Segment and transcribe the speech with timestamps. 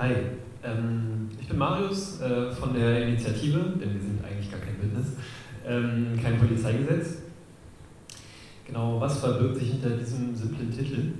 [0.00, 0.12] Hi,
[0.62, 5.16] ähm, ich bin Marius äh, von der Initiative, denn wir sind eigentlich gar kein Bündnis,
[5.66, 7.22] ähm, kein Polizeigesetz.
[8.64, 11.14] Genau, was verbirgt sich hinter diesem simplen Titel?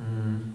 [0.00, 0.54] Ähm,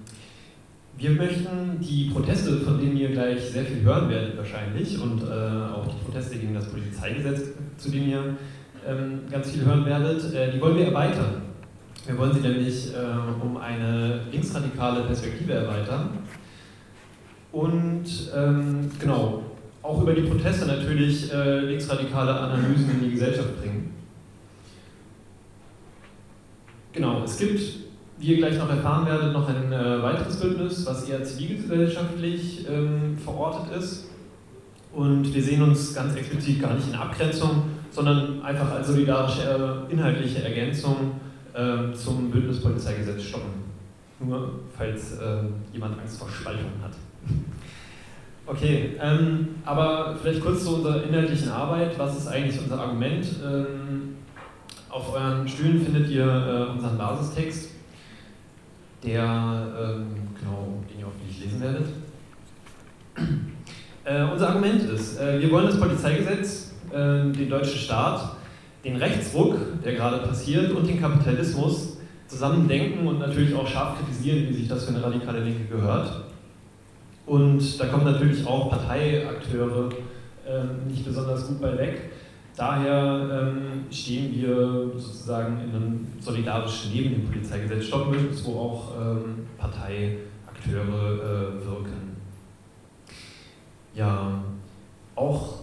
[0.97, 5.71] wir möchten die Proteste, von denen ihr gleich sehr viel hören werdet wahrscheinlich, und äh,
[5.73, 8.38] auch die Proteste gegen das Polizeigesetz, zu denen ihr
[8.86, 11.43] ähm, ganz viel hören werdet, äh, die wollen wir erweitern.
[12.05, 16.09] Wir wollen sie nämlich äh, um eine linksradikale Perspektive erweitern
[17.52, 18.05] und
[18.36, 19.43] ähm, genau,
[19.82, 23.93] auch über die Proteste natürlich äh, linksradikale Analysen in die Gesellschaft bringen.
[26.93, 27.61] Genau, es gibt,
[28.19, 33.17] wie ihr gleich noch erfahren werdet, noch ein äh, weiteres Bündnis, was eher zivilgesellschaftlich ähm,
[33.17, 34.09] verortet ist.
[34.94, 39.92] Und wir sehen uns ganz explizit gar nicht in Abgrenzung, sondern einfach als solidarische äh,
[39.92, 41.20] inhaltliche Ergänzung
[41.53, 43.52] äh, zum Bündnispolizeigesetz stoppen.
[44.20, 46.94] Nur falls äh, jemand Angst vor Spaltung hat.
[48.45, 51.98] Okay, ähm, aber vielleicht kurz zu unserer inhaltlichen Arbeit.
[51.98, 53.26] Was ist eigentlich unser Argument?
[53.45, 54.16] Ähm,
[54.90, 57.70] auf euren Stühlen findet ihr äh, unseren Basistext,
[59.04, 60.06] der, ähm,
[60.38, 61.86] genau, den ihr hoffentlich lesen werdet.
[64.04, 68.36] Äh, unser Argument ist, äh, wir wollen das Polizeigesetz, äh, den deutschen Staat,
[68.84, 74.50] den Rechtsruck, der gerade passiert, und den Kapitalismus zusammen denken und natürlich auch scharf kritisieren,
[74.50, 76.23] wie sich das für eine radikale Linke gehört.
[77.32, 79.88] Und da kommen natürlich auch Parteiakteure
[80.46, 82.12] ähm, nicht besonders gut bei weg.
[82.58, 89.48] Daher ähm, stehen wir sozusagen in einem solidarischen neben dem Polizeigesetz Stoppmündnis, wo auch ähm,
[89.58, 90.18] Parteiakteure
[90.84, 92.18] äh, wirken.
[93.95, 94.44] Ja,
[95.16, 95.60] auch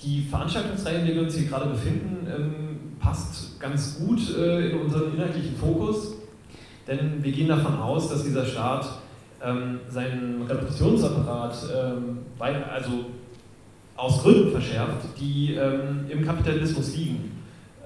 [0.00, 4.78] die Veranstaltungsreihe, in der wir uns hier gerade befinden, ähm, passt ganz gut äh, in
[4.78, 6.14] unseren inhaltlichen Fokus,
[6.86, 9.02] denn wir gehen davon aus, dass dieser Staat
[9.44, 13.06] ähm, seinen Repressionsapparat ähm, also
[13.96, 17.32] aus Gründen verschärft, die ähm, im Kapitalismus liegen.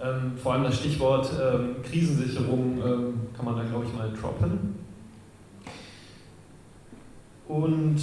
[0.02, 4.76] Ähm, vor allem das Stichwort ähm, Krisensicherung ähm, kann man da, glaube ich, mal droppen.
[7.48, 8.02] Und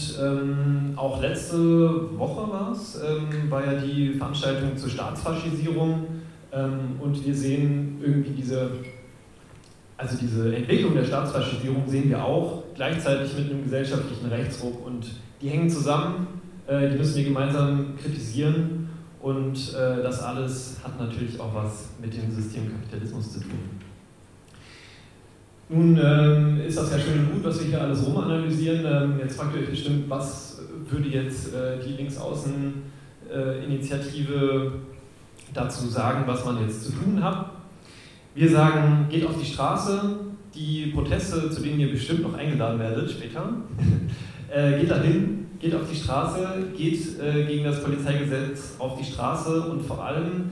[0.96, 2.98] auch letzte Woche war es,
[3.50, 6.06] war ja die Veranstaltung zur Staatsfaschisierung
[7.02, 8.72] und wir sehen irgendwie diese
[9.98, 15.08] also diese Entwicklung der Staatsfaschisierung sehen wir auch gleichzeitig mit einem gesellschaftlichen Rechtsruck und
[15.42, 16.28] die hängen zusammen,
[16.68, 18.90] äh, die müssen wir gemeinsam kritisieren
[19.22, 23.60] und äh, das alles hat natürlich auch was mit dem System Kapitalismus zu tun.
[25.70, 28.86] Nun ähm, ist das ja schön und gut, was wir hier alles rumanalysieren.
[28.86, 34.74] Ähm, jetzt fragt ihr euch bestimmt, was würde jetzt äh, die Linksausseninitiative
[35.54, 37.50] dazu sagen, was man jetzt zu tun hat.
[38.36, 40.16] Wir sagen, geht auf die Straße,
[40.56, 43.58] die Proteste, zu denen ihr bestimmt noch eingeladen werdet später,
[44.52, 49.70] äh, geht dahin, geht auf die Straße, geht äh, gegen das Polizeigesetz auf die Straße
[49.70, 50.50] und vor allem,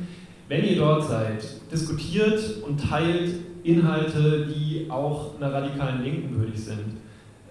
[0.48, 3.32] wenn ihr dort seid, diskutiert und teilt
[3.64, 6.98] Inhalte, die auch einer radikalen Linken würdig sind.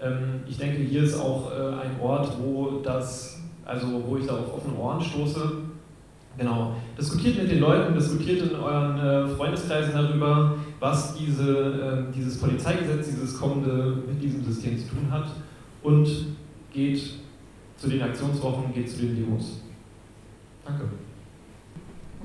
[0.00, 4.34] Ähm, ich denke, hier ist auch äh, ein Ort, wo das, also wo ich da
[4.34, 5.69] auf offene Ohren stoße
[6.38, 6.76] Genau.
[6.98, 13.08] Diskutiert mit den Leuten, diskutiert in euren äh, Freundeskreisen darüber, was diese, äh, dieses Polizeigesetz,
[13.08, 15.26] dieses kommende mit diesem System zu tun hat
[15.82, 16.08] und
[16.72, 17.02] geht
[17.76, 19.60] zu den Aktionswochen, geht zu den Demos.
[20.64, 20.84] Danke.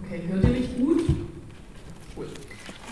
[0.04, 1.02] Okay, hört ihr mich gut?
[2.16, 2.26] Cool.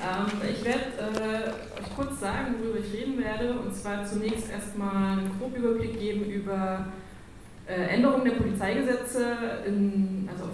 [0.04, 5.20] Ähm, ich werde äh, euch kurz sagen, worüber ich reden werde, und zwar zunächst erstmal
[5.20, 6.88] einen groben Überblick geben über
[7.68, 10.13] äh, Änderungen der Polizeigesetze in,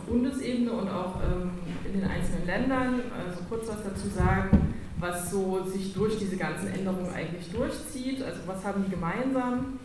[0.09, 1.51] Bundesebene und auch ähm,
[1.85, 3.01] in den einzelnen Ländern.
[3.17, 8.21] Also kurz was dazu sagen, was so sich durch diese ganzen Änderungen eigentlich durchzieht.
[8.21, 9.79] Also was haben die gemeinsam?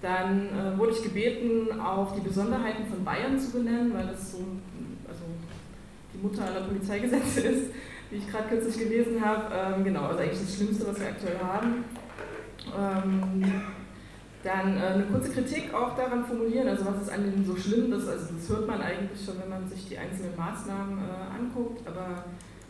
[0.00, 4.38] Dann äh, wurde ich gebeten, auch die Besonderheiten von Bayern zu benennen, weil das so
[5.08, 5.24] also
[6.12, 7.70] die Mutter aller Polizeigesetze ist,
[8.10, 9.46] wie ich gerade kürzlich gelesen habe.
[9.54, 11.84] Ähm, genau, also eigentlich das Schlimmste, was wir aktuell haben.
[12.76, 13.44] Ähm,
[14.44, 17.92] dann äh, eine kurze Kritik auch daran formulieren, also was ist an dem so schlimm
[17.92, 18.06] ist.
[18.06, 22.24] Also das hört man eigentlich schon, wenn man sich die einzelnen Maßnahmen äh, anguckt, aber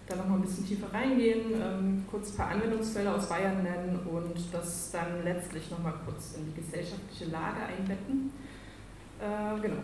[0.06, 4.36] da nochmal ein bisschen tiefer reingehen, ähm, kurz ein paar Anwendungsfälle aus Bayern nennen und
[4.52, 8.30] das dann letztlich nochmal kurz in die gesellschaftliche Lage einbetten.
[9.20, 9.82] Äh, genau.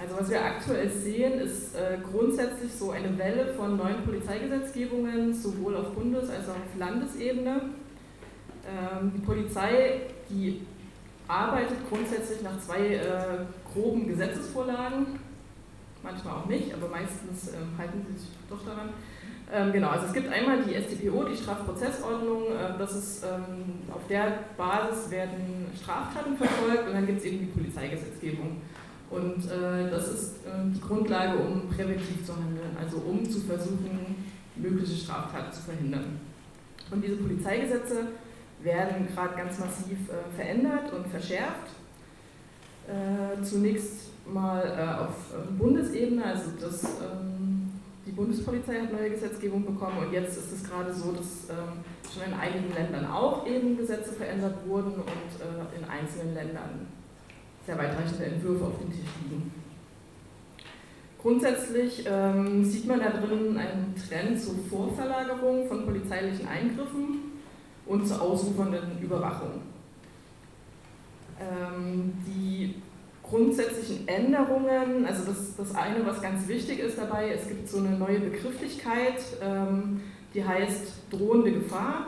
[0.00, 5.76] Also was wir aktuell sehen, ist äh, grundsätzlich so eine Welle von neuen Polizeigesetzgebungen, sowohl
[5.76, 7.60] auf Bundes- als auch auf Landesebene
[9.14, 10.00] die Polizei,
[10.30, 10.62] die
[11.28, 13.02] arbeitet grundsätzlich nach zwei äh,
[13.72, 15.18] groben Gesetzesvorlagen,
[16.02, 18.90] manchmal auch nicht, aber meistens äh, halten sie sich doch daran.
[19.52, 24.06] Ähm, genau, also es gibt einmal die StPO, die Strafprozessordnung, äh, das ist, ähm, auf
[24.08, 28.60] der Basis werden Straftaten verfolgt und dann gibt es eben die Polizeigesetzgebung.
[29.10, 34.16] Und äh, das ist äh, die Grundlage, um präventiv zu handeln, also um zu versuchen,
[34.56, 36.20] mögliche Straftaten zu verhindern.
[36.90, 38.08] Und diese Polizeigesetze
[38.64, 41.70] werden gerade ganz massiv äh, verändert und verschärft.
[42.86, 47.70] Äh, zunächst mal äh, auf ähm, Bundesebene, also das, ähm,
[48.06, 52.32] die Bundespolizei hat neue Gesetzgebung bekommen und jetzt ist es gerade so, dass ähm, schon
[52.32, 56.86] in einigen Ländern auch eben Gesetze verändert wurden und äh, in einzelnen Ländern
[57.66, 59.52] sehr weitreichende Entwürfe auf dem Tisch liegen.
[61.20, 67.33] Grundsätzlich ähm, sieht man da drin einen Trend zur Vorverlagerung von polizeilichen Eingriffen
[67.86, 69.62] und zur ausufernden Überwachung.
[71.40, 72.74] Ähm, die
[73.22, 77.98] grundsätzlichen Änderungen, also das, das eine, was ganz wichtig ist dabei, es gibt so eine
[77.98, 80.00] neue Begrifflichkeit, ähm,
[80.34, 82.06] die heißt drohende Gefahr.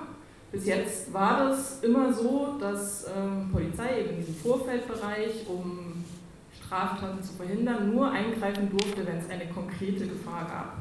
[0.53, 6.05] Bis jetzt war das immer so, dass ähm, Polizei eben in diesem Vorfeldbereich, um
[6.53, 10.77] Straftaten zu verhindern, nur eingreifen durfte, wenn es eine konkrete Gefahr gab.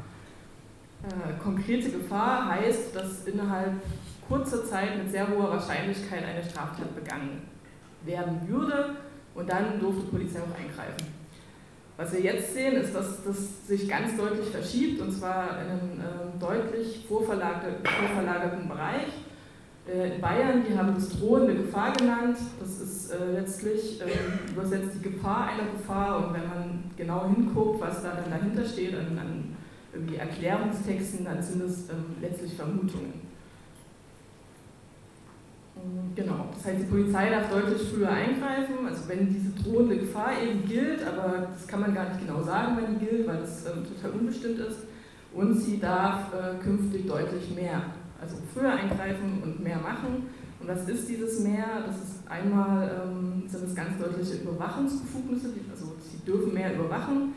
[1.12, 3.74] Äh, konkrete Gefahr heißt, dass innerhalb
[4.28, 7.42] kurzer Zeit mit sehr hoher Wahrscheinlichkeit eine Straftat begangen
[8.06, 8.96] werden würde
[9.34, 11.14] und dann durfte die Polizei auch eingreifen.
[11.98, 16.00] Was wir jetzt sehen, ist, dass das sich ganz deutlich verschiebt und zwar in einem
[16.00, 19.08] äh, deutlich vorverlagerten Bereich.
[19.88, 22.38] Äh, in Bayern, die haben das drohende Gefahr genannt.
[22.60, 27.80] Das ist äh, letztlich äh, übersetzt die Gefahr einer Gefahr und wenn man genau hinguckt,
[27.80, 29.56] was da dann dahinter steht, an, an
[29.94, 33.25] irgendwie Erklärungstexten, dann sind es ähm, letztlich Vermutungen.
[36.16, 40.66] Genau, das heißt, die Polizei darf deutlich früher eingreifen, also wenn diese drohende Gefahr eben
[40.66, 43.72] gilt, aber das kann man gar nicht genau sagen, wann die gilt, weil es äh,
[43.74, 44.80] total unbestimmt ist.
[45.34, 47.82] Und sie darf äh, künftig deutlich mehr,
[48.22, 50.28] also früher eingreifen und mehr machen.
[50.62, 51.84] Und was ist dieses mehr?
[51.86, 57.34] Das ist einmal ähm, sind es ganz deutliche Überwachungsbefugnisse, also sie dürfen mehr überwachen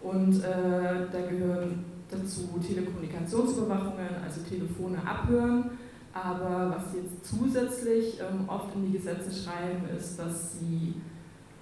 [0.00, 5.70] und äh, da gehören dazu Telekommunikationsüberwachungen, also Telefone abhören
[6.12, 10.94] aber was sie jetzt zusätzlich ähm, oft in die Gesetze schreiben, ist, dass sie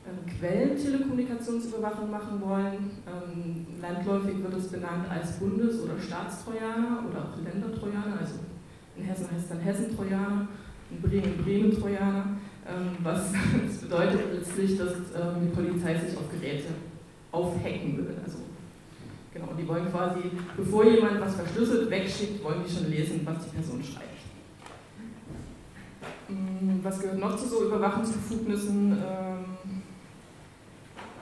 [0.06, 2.90] ähm, Quellentelekommunikationsüberwachung machen wollen.
[3.06, 8.18] Ähm, landläufig wird es benannt als Bundes- oder Staatstrojaner oder auch Ländertrojaner.
[8.18, 8.36] Also
[8.96, 10.48] in Hessen heißt es dann Hessentrojaner,
[10.90, 12.24] in Bremen Bremen-Trojaner.
[12.66, 13.32] Ähm, was
[13.66, 16.68] das bedeutet letztlich, dass ähm, die Polizei sich auf Geräte
[17.30, 18.16] aufhacken will.
[18.24, 18.38] Also
[19.32, 20.20] genau, die wollen quasi,
[20.56, 24.09] bevor jemand was verschlüsselt wegschickt, wollen die schon lesen, was die Person schreibt.
[26.30, 28.92] Hm, was gehört noch zu so Überwachungsbefugnissen?
[28.92, 29.44] Ähm,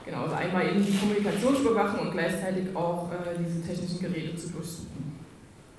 [0.05, 5.19] genau, also einmal eben die Kommunikationsüberwachung und gleichzeitig auch äh, diese technischen Geräte zu durchsuchen.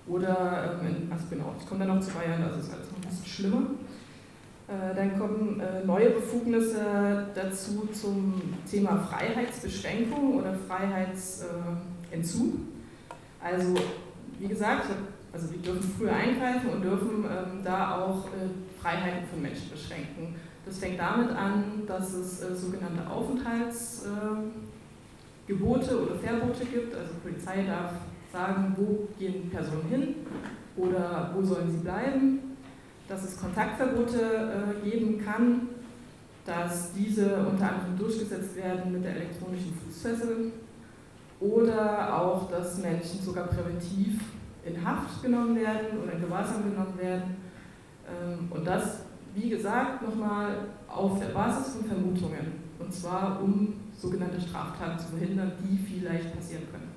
[0.08, 3.08] Oder, ähm, also genau, ich komme dann noch zu Bayern, das ist alles noch ein
[3.08, 3.62] bisschen schlimmer.
[4.66, 12.54] Äh, dann kommen äh, neue Befugnisse dazu zum Thema Freiheitsbeschränkung oder Freiheitsentzug.
[13.42, 13.74] Also,
[14.38, 14.86] wie gesagt,
[15.32, 18.26] also wir dürfen früher eingreifen und dürfen ähm, da auch
[18.82, 20.34] Freiheiten von Menschen beschränken.
[20.64, 24.40] Das fängt damit an, dass es äh, sogenannte Aufenthaltsgebote
[25.48, 26.94] äh, oder Verbote gibt.
[26.94, 27.92] Also Polizei darf
[28.32, 30.14] sagen, wo gehen Personen hin
[30.76, 32.56] oder wo sollen sie bleiben.
[33.08, 34.20] Dass es Kontaktverbote
[34.84, 35.68] äh, geben kann,
[36.46, 40.52] dass diese unter anderem durchgesetzt werden mit der elektronischen Fußfessel
[41.40, 44.20] oder auch, dass Menschen sogar präventiv
[44.64, 47.39] in Haft genommen werden oder in Gewahrsam genommen werden
[48.50, 49.00] und das,
[49.34, 52.70] wie gesagt, nochmal auf der Basis von Vermutungen.
[52.78, 56.90] Und zwar, um sogenannte Straftaten zu verhindern, die vielleicht passieren können.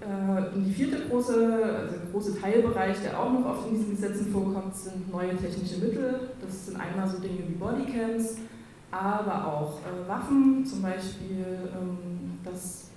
[0.00, 4.32] Äh, und die vierte große, also große Teilbereich, der auch noch oft in diesen Gesetzen
[4.32, 6.30] vorkommt, sind neue technische Mittel.
[6.40, 8.36] Das sind einmal so Dinge wie Bodycams,
[8.90, 12.90] aber auch äh, Waffen, zum Beispiel, ähm, dass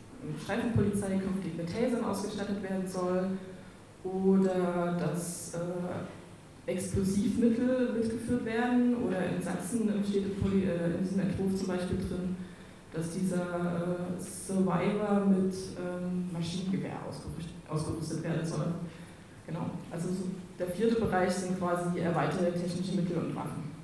[0.44, 3.30] Streifenpolizei künftig mit Tasern ausgestattet werden soll
[4.06, 11.98] oder dass äh, Explosivmittel mitgeführt werden oder in Sachsen steht in diesem Entwurf zum Beispiel
[11.98, 12.36] drin,
[12.94, 18.68] dass dieser äh, Survivor mit ähm, Maschinengewehr ausgerüstet, ausgerüstet werden soll.
[19.46, 20.24] Genau, also so
[20.58, 23.76] der vierte Bereich sind quasi erweiterte technische Mittel und Waffen.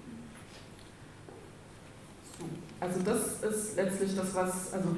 [2.80, 4.90] Also das ist letztlich das, was, also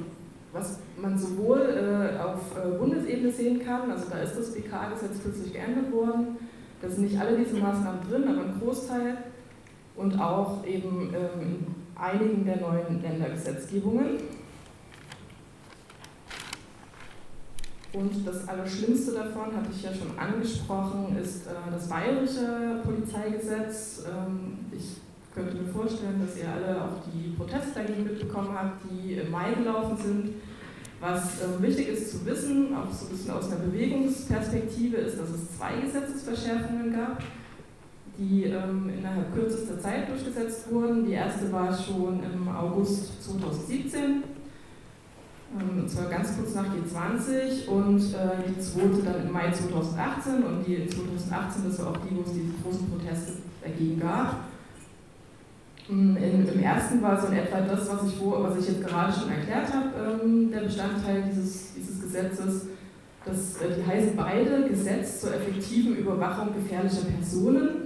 [0.54, 5.52] was man sowohl äh, auf äh, Bundesebene sehen kann, also da ist das BK-Gesetz kürzlich
[5.52, 6.38] geändert worden,
[6.80, 9.18] da sind nicht alle diese Maßnahmen drin, aber ein Großteil
[9.96, 14.18] und auch eben ähm, in einigen der neuen Ländergesetzgebungen.
[17.92, 24.04] Und das Allerschlimmste davon, hatte ich ja schon angesprochen, ist äh, das bayerische Polizeigesetz.
[24.06, 25.03] Ähm, ich
[25.34, 29.52] könnte mir vorstellen, dass ihr alle auch die Proteste dagegen mitbekommen habt, die im Mai
[29.52, 30.34] gelaufen sind.
[31.00, 35.30] Was äh, wichtig ist zu wissen, auch so ein bisschen aus einer Bewegungsperspektive, ist, dass
[35.30, 37.20] es zwei Gesetzesverschärfungen gab,
[38.16, 41.04] die ähm, innerhalb kürzester Zeit durchgesetzt wurden.
[41.04, 44.22] Die erste war schon im August 2017, ähm,
[45.80, 50.42] und zwar ganz kurz nach G20, und äh, die zweite dann im Mai 2018.
[50.44, 54.53] Und die 2018, das war auch die, wo es diese großen Proteste dagegen gab.
[55.88, 59.30] Im ersten war so in etwa das, was ich, vor, was ich jetzt gerade schon
[59.30, 62.68] erklärt habe, ähm, der Bestandteil dieses, dieses Gesetzes.
[63.26, 67.84] Das, äh, die heißen beide Gesetz zur effektiven Überwachung gefährlicher Personen.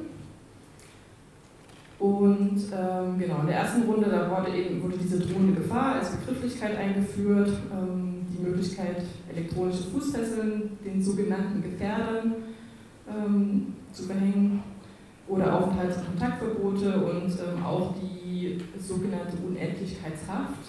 [1.98, 6.10] Und ähm, genau, in der ersten Runde da wurde, eben, wurde diese drohende Gefahr als
[6.10, 9.02] Begrifflichkeit eingeführt, ähm, die Möglichkeit,
[9.34, 12.36] elektronische Fußfesseln den sogenannten Gefährdern
[13.08, 14.62] ähm, zu verhängen
[15.28, 20.64] oder Aufenthalts- und Kontaktverbote und ähm, auch die sogenannte Unendlichkeitshaft.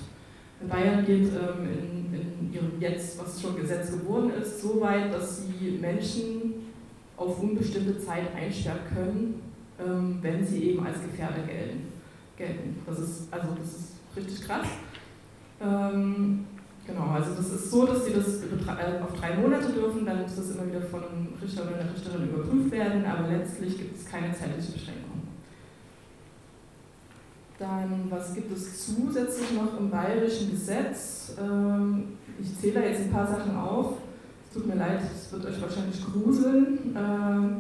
[0.61, 5.13] In Bayern geht ähm, in, in, ihrem jetzt, was schon Gesetz geworden ist, so weit,
[5.13, 6.53] dass sie Menschen
[7.15, 9.41] auf unbestimmte Zeit einsperren können,
[9.79, 11.87] ähm, wenn sie eben als Gefährder gelten.
[12.37, 12.81] gelten.
[12.85, 14.67] Das ist, also das ist richtig krass.
[16.89, 20.35] Genau, also das ist so, dass sie das äh, auf drei Monate dürfen, dann muss
[20.35, 24.05] das immer wieder von einem Richter oder einer Richterin überprüft werden, aber letztlich gibt es
[24.05, 25.21] keine zeitliche Beschränkung.
[27.59, 31.33] Dann, was gibt es zusätzlich noch im bayerischen Gesetz?
[31.39, 33.97] Ähm, ich zähle da jetzt ein paar Sachen auf.
[34.47, 36.95] Es tut mir leid, es wird euch wahrscheinlich gruseln.
[36.97, 37.57] Ähm,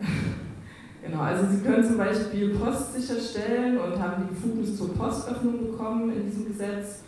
[1.02, 6.12] genau, also Sie können zum Beispiel Post sicherstellen und haben die Befugnis zur Postöffnung bekommen
[6.12, 7.03] in diesem Gesetz.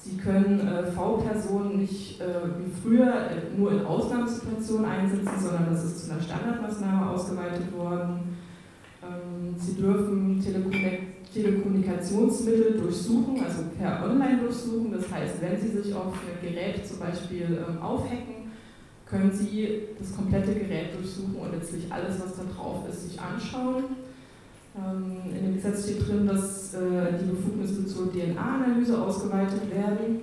[0.00, 2.24] Sie können äh, V-Personen nicht äh,
[2.58, 8.36] wie früher äh, nur in Ausnahmesituationen einsetzen, sondern das ist zu einer Standardmaßnahme ausgeweitet worden.
[9.02, 10.40] Ähm, Sie dürfen
[11.34, 14.92] Telekommunikationsmittel durchsuchen, also per Online durchsuchen.
[14.92, 18.52] Das heißt, wenn Sie sich auf ein Gerät zum Beispiel ähm, aufhacken,
[19.04, 23.84] können Sie das komplette Gerät durchsuchen und letztlich alles, was da drauf ist, sich anschauen.
[24.78, 30.20] Ähm, in dem Gesetz steht drin, dass äh, die Befugnisse zur DNA-Analyse ausgeweitet werden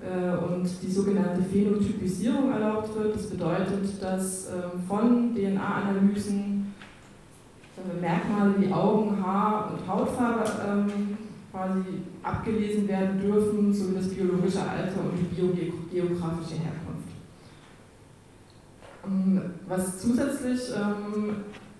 [0.00, 3.16] äh, und die sogenannte Phänotypisierung erlaubt wird.
[3.16, 6.72] Das bedeutet, dass ähm, von DNA-Analysen
[7.76, 11.18] äh, Merkmale wie Augen, Haar und Hautfarbe ähm,
[11.50, 11.82] quasi
[12.22, 17.08] abgelesen werden dürfen, sowie das biologische Alter und die biogeografische Herkunft.
[19.66, 20.60] Was zusätzlich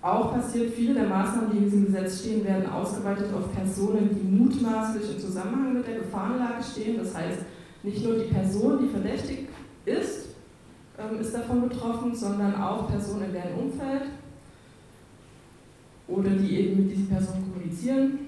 [0.01, 4.23] auch passiert, viele der Maßnahmen, die in diesem Gesetz stehen, werden ausgeweitet auf Personen, die
[4.23, 6.97] mutmaßlich im Zusammenhang mit der Gefahrenlage stehen.
[6.97, 7.39] Das heißt,
[7.83, 9.49] nicht nur die Person, die verdächtig
[9.85, 10.29] ist,
[10.97, 14.03] ähm, ist davon betroffen, sondern auch Personen in deren Umfeld
[16.07, 18.19] oder die eben mit diesen Personen kommunizieren.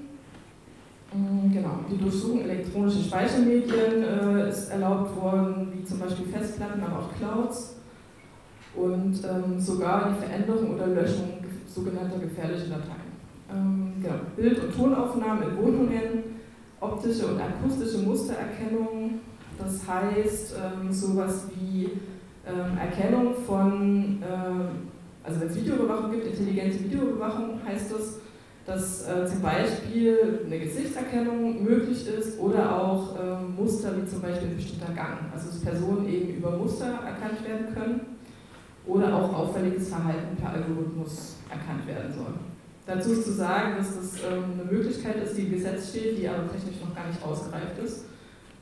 [1.14, 7.00] Mm, genau, die Durchsuchung elektronischer Speichermedien äh, ist erlaubt worden, wie zum Beispiel Festplatten, aber
[7.00, 7.76] auch Clouds
[8.76, 11.41] und ähm, sogar die Veränderung oder Löschung
[11.74, 13.12] sogenannter gefährliche Dateien.
[13.52, 14.16] Ähm, genau.
[14.36, 16.24] Bild- und Tonaufnahmen in Wohnungen,
[16.80, 19.20] optische und akustische Mustererkennung,
[19.58, 21.90] das heißt ähm, sowas wie
[22.48, 28.20] ähm, Erkennung von, äh, also wenn es Videoüberwachung gibt, intelligente Videoüberwachung heißt das,
[28.66, 34.50] dass äh, zum Beispiel eine Gesichtserkennung möglich ist oder auch äh, Muster wie zum Beispiel
[34.50, 38.11] ein bestimmter Gang, also dass Personen eben über Muster erkannt werden können
[38.86, 42.34] oder auch auffälliges Verhalten per Algorithmus erkannt werden soll.
[42.86, 46.28] Dazu ist zu sagen, dass das ähm, eine Möglichkeit ist, die im Gesetz steht, die
[46.28, 48.06] aber technisch noch gar nicht ausgereift ist,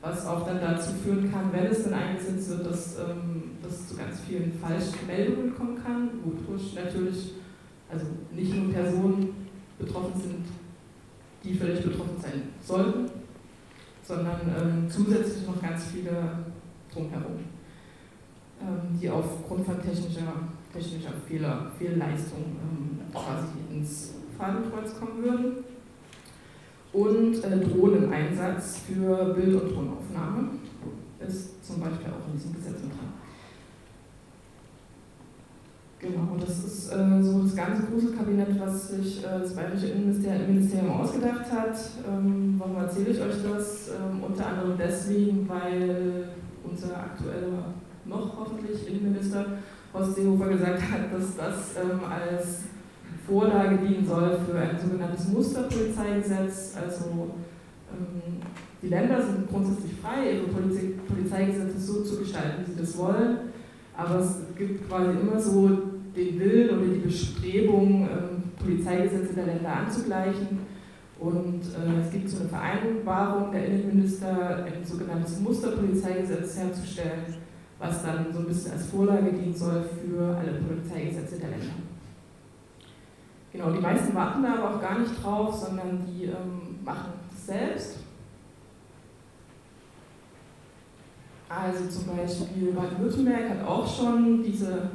[0.02, 3.96] was auch dann dazu führen kann, wenn es dann eingesetzt wird, dass ähm, das zu
[3.96, 7.34] ganz vielen falschen Meldungen kommen kann, wodurch natürlich
[7.90, 9.48] also nicht nur Personen
[9.80, 10.46] betroffen sind,
[11.44, 13.10] die völlig betroffen sein sollten,
[14.04, 16.44] sondern ähm, zusätzlich noch ganz viele
[16.94, 17.40] drumherum.
[18.62, 20.34] Ähm, die aufgrund von technischer,
[20.74, 25.64] technischer Fehler, Fehlleistung ähm, quasi ins Fadenkreuz kommen würden.
[26.92, 30.50] Und äh, Drohneneinsatz für Bild- und Tonaufnahme
[31.26, 33.14] ist zum Beispiel auch in diesem Gesetz mit dran.
[36.00, 40.92] Genau, das ist äh, so das ganze große Kabinett, was sich äh, das Bayerische Innenministerium
[40.92, 41.78] ausgedacht hat.
[42.08, 43.90] Ähm, warum erzähle ich euch das?
[43.90, 46.30] Ähm, unter anderem deswegen, weil
[46.64, 47.74] unser aktueller
[48.10, 49.46] noch hoffentlich Innenminister
[49.94, 52.64] Horst Seehofer gesagt hat, dass das ähm, als
[53.28, 56.76] Vorlage dienen soll für ein sogenanntes Musterpolizeigesetz.
[56.76, 57.32] Also
[57.92, 58.42] ähm,
[58.82, 63.38] die Länder sind grundsätzlich frei, ihre Polizei Polizeigesetze so zu gestalten, wie sie das wollen.
[63.96, 65.68] aber es gibt quasi immer so
[66.16, 70.60] den Willen oder die Bestrebung, ähm, Polizeigesetze der Länder anzugleichen.
[71.20, 77.36] Und äh, es gibt so eine Vereinbarung der Innenminister, ein sogenanntes Musterpolizeigesetz herzustellen,
[77.80, 81.74] was dann so ein bisschen als Vorlage dienen soll für alle Polizeigesetze der Länder.
[83.52, 87.46] Genau, die meisten warten da aber auch gar nicht drauf, sondern die ähm, machen das
[87.48, 88.00] selbst.
[91.48, 94.90] Also zum Beispiel Baden-Württemberg hat auch schon diese,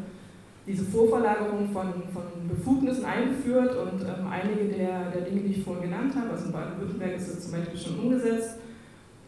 [0.65, 5.91] diese Vorverlagerung von, von Befugnissen eingeführt und ähm, einige der, der Dinge, die ich vorhin
[5.91, 8.59] genannt habe, also in Baden-Württemberg ist das zum Beispiel schon umgesetzt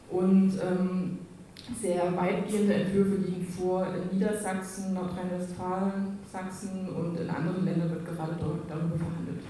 [0.09, 1.19] und ähm,
[1.81, 8.35] sehr weitgehende Entwürfe liegen vor in Niedersachsen, Nordrhein-Westfalen, Sachsen und in anderen Ländern wird gerade
[8.39, 9.43] darüber verhandelt.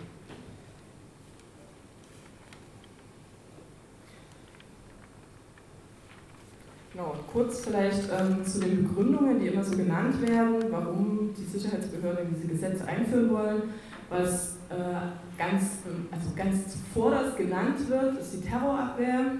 [6.96, 12.34] Genau, kurz vielleicht ähm, zu den Begründungen, die immer so genannt werden, warum die Sicherheitsbehörden
[12.34, 13.62] diese Gesetze einführen wollen.
[14.08, 15.80] Was äh, ganz,
[16.10, 19.32] also ganz zuvorderst genannt wird, ist die Terrorabwehr.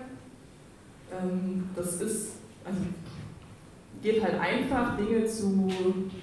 [1.11, 2.33] Ähm, das ist,
[2.66, 2.80] also
[4.02, 5.68] geht halt einfach, Dinge zu,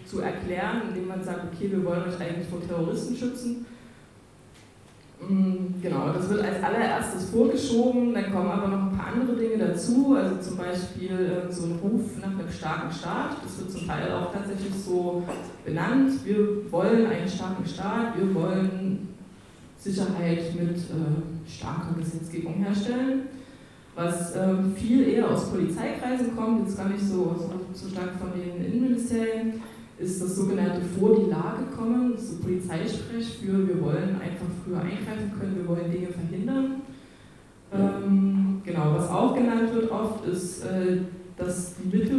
[0.05, 3.65] zu erklären, indem man sagt, okay, wir wollen euch eigentlich vor Terroristen schützen.
[5.19, 9.57] Mm, genau, das wird als allererstes vorgeschoben, dann kommen aber noch ein paar andere Dinge
[9.57, 13.87] dazu, also zum Beispiel äh, so ein Ruf nach einem starken Staat, das wird zum
[13.87, 15.23] Teil auch tatsächlich so
[15.63, 19.15] benannt, wir wollen einen starken Staat, wir wollen
[19.77, 23.23] Sicherheit mit äh, starker Gesetzgebung herstellen,
[23.95, 28.31] was äh, viel eher aus Polizeikreisen kommt, jetzt gar nicht so, so, so stark von
[28.33, 29.61] den Innenministerien
[29.99, 35.31] ist das sogenannte vor die Lage kommen, so Polizeisprech für wir wollen einfach früher eingreifen
[35.39, 36.81] können, wir wollen Dinge verhindern.
[37.71, 40.97] Ähm, genau, was auch genannt wird oft ist, äh,
[41.37, 42.17] dass die Mittel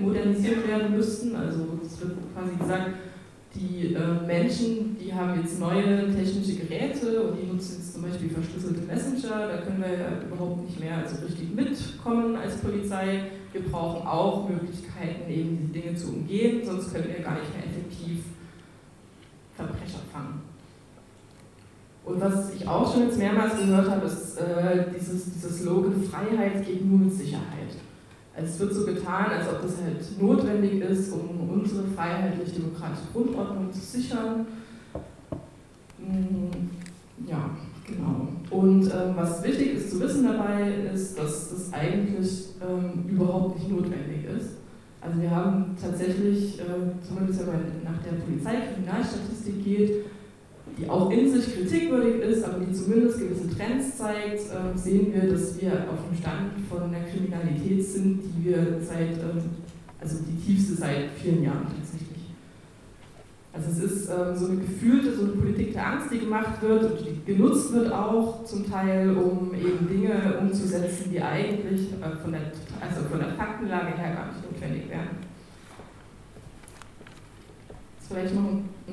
[0.00, 1.36] modernisiert werden müssten.
[1.36, 2.90] Also es wird quasi gesagt,
[3.56, 8.30] die äh, Menschen, die haben jetzt neue technische Geräte und die nutzen jetzt zum Beispiel
[8.30, 13.22] verschlüsselte Messenger, da können wir ja überhaupt nicht mehr so richtig mitkommen als Polizei.
[13.52, 17.64] Wir brauchen auch Möglichkeiten, eben diese Dinge zu umgehen, sonst können wir gar nicht mehr
[17.64, 18.24] effektiv
[19.54, 20.42] Verbrecher fangen.
[22.04, 26.64] Und was ich auch schon jetzt mehrmals gehört habe, ist äh, dieses, dieses Slogan Freiheit
[26.64, 27.65] geht nur mit Sicherheit.
[28.36, 33.72] Also es wird so getan, als ob das halt notwendig ist, um unsere freiheitlich-demokratische Grundordnung
[33.72, 34.46] zu sichern.
[35.98, 36.70] Hm,
[37.26, 37.50] ja,
[37.86, 38.28] genau.
[38.50, 43.70] Und ähm, was wichtig ist zu wissen dabei, ist, dass das eigentlich ähm, überhaupt nicht
[43.70, 44.50] notwendig ist.
[45.00, 46.64] Also wir haben tatsächlich, äh,
[47.06, 50.04] zumindest wenn man nach der Polizeikriminalstatistik geht,
[50.78, 55.30] die auch in sich kritikwürdig ist, aber die zumindest gewisse Trends zeigt, äh, sehen wir,
[55.30, 59.42] dass wir auf dem Stand von der Kriminalität sind, die wir seit, ähm,
[59.98, 62.06] also die tiefste seit vielen Jahren tatsächlich.
[63.54, 66.84] Also es ist ähm, so eine gefühlte, so eine Politik der Angst, die gemacht wird
[66.84, 72.32] und die genutzt wird auch zum Teil, um eben Dinge umzusetzen, die eigentlich äh, von,
[72.32, 72.42] der,
[72.78, 75.08] also von der Faktenlage her gar nicht notwendig wären.
[77.98, 78.42] Jetzt vielleicht noch,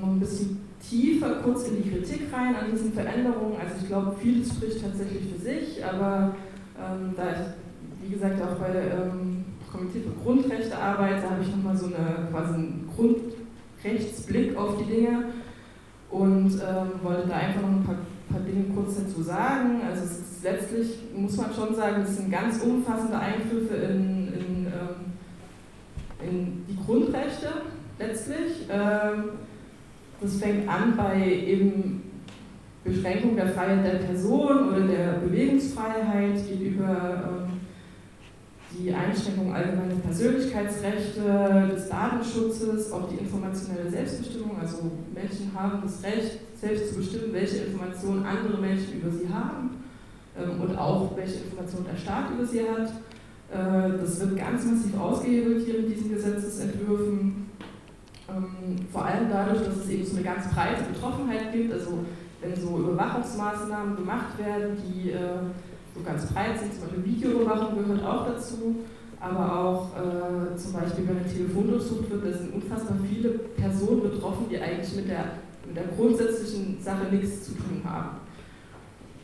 [0.02, 0.62] noch ein bisschen
[0.94, 3.58] tiefer kurz in die Kritik rein an diesen Veränderungen.
[3.60, 6.36] Also ich glaube, vieles spricht tatsächlich für sich, aber
[6.78, 11.50] ähm, da ich, wie gesagt, auch bei der ähm, Komitee für Grundrechte arbeite, habe ich
[11.50, 15.26] nochmal so eine, quasi einen Grundrechtsblick auf die Dinge
[16.12, 17.98] und ähm, wollte da einfach noch ein paar,
[18.30, 19.82] paar, Dinge kurz dazu sagen.
[19.90, 25.14] Also ist letztlich, muss man schon sagen, es sind ganz umfassende Eingriffe in, in, ähm,
[26.22, 27.48] in die Grundrechte
[27.98, 28.68] letztlich.
[30.24, 32.02] Das fängt an bei eben
[32.86, 37.60] Beschränkung der Freiheit der Person oder der Bewegungsfreiheit, geht über ähm,
[38.72, 44.58] die Einschränkung allgemeiner Persönlichkeitsrechte, des Datenschutzes, auch die informationelle Selbstbestimmung.
[44.60, 49.72] Also Menschen haben das Recht, selbst zu bestimmen, welche Informationen andere Menschen über sie haben
[50.38, 52.88] ähm, und auch welche Informationen der Staat über sie hat.
[53.52, 57.43] Äh, das wird ganz massiv ausgehebelt hier mit diesen Gesetzesentwürfen.
[58.36, 62.00] Ähm, vor allem dadurch, dass es eben so eine ganz breite Betroffenheit gibt, also
[62.42, 65.18] wenn so Überwachungsmaßnahmen gemacht werden, die äh,
[65.96, 68.76] so ganz breit sind, zum Beispiel Videoüberwachung gehört auch dazu,
[69.20, 74.48] aber auch äh, zum Beispiel, wenn eine Telefondurchsucht wird, da sind unfassbar viele Personen betroffen,
[74.50, 75.26] die eigentlich mit der,
[75.66, 78.18] mit der grundsätzlichen Sache nichts zu tun haben.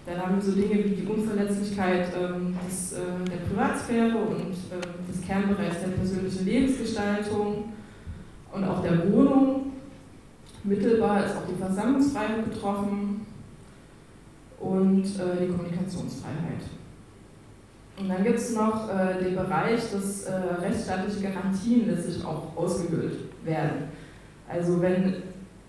[0.05, 2.97] Dann haben wir so Dinge wie die Unverletzlichkeit ähm, des, äh,
[3.29, 7.73] der Privatsphäre und äh, des Kernbereichs der persönlichen Lebensgestaltung
[8.51, 9.73] und auch der Wohnung.
[10.63, 13.25] Mittelbar ist auch die Versammlungsfreiheit betroffen
[14.59, 16.63] und äh, die Kommunikationsfreiheit.
[17.99, 23.17] Und dann gibt es noch äh, den Bereich, dass äh, rechtsstaatliche Garantien letztlich auch ausgehöhlt
[23.43, 23.89] werden.
[24.47, 25.15] Also wenn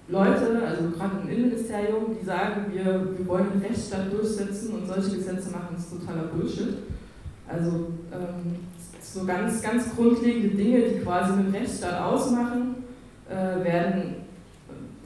[0.08, 5.16] Leute, also gerade im Innenministerium, die sagen, wir, wir wollen den Rechtsstaat durchsetzen und solche
[5.16, 6.78] Gesetze machen, ist totaler Bullshit.
[7.46, 8.56] Also ähm,
[9.12, 12.76] so ganz, ganz grundlegende Dinge, die quasi einen Rechtsstaat ausmachen,
[13.28, 14.16] äh, werden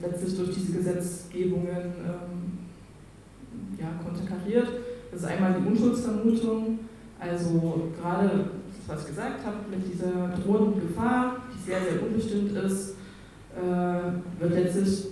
[0.00, 2.58] letztlich durch diese Gesetzgebungen ähm,
[3.78, 4.68] ja, konterkariert.
[5.10, 6.80] Das ist einmal die Unschuldsvermutung,
[7.18, 8.44] also gerade,
[8.86, 12.96] was ich gesagt habe, mit dieser drohenden Gefahr, die sehr, sehr unbestimmt ist,
[13.56, 15.06] äh, wird letztlich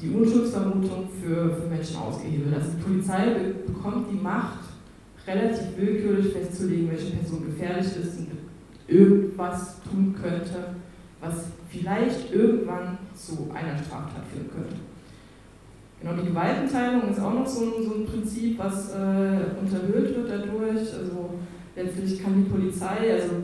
[0.00, 2.54] die Unschuldsvermutung für, für Menschen ausgehebelt.
[2.54, 4.61] Also die Polizei bekommt die Macht,
[5.26, 8.28] relativ willkürlich festzulegen, welche Person gefährlich ist und
[8.88, 10.74] irgendwas tun könnte,
[11.20, 14.76] was vielleicht irgendwann zu einer Straftat führen könnte.
[16.00, 20.30] Genau, die Gewaltenteilung ist auch noch so ein, so ein Prinzip, was äh, unterhöhlt wird
[20.30, 20.92] dadurch.
[20.92, 21.38] Also
[21.76, 23.34] letztlich kann die Polizei, also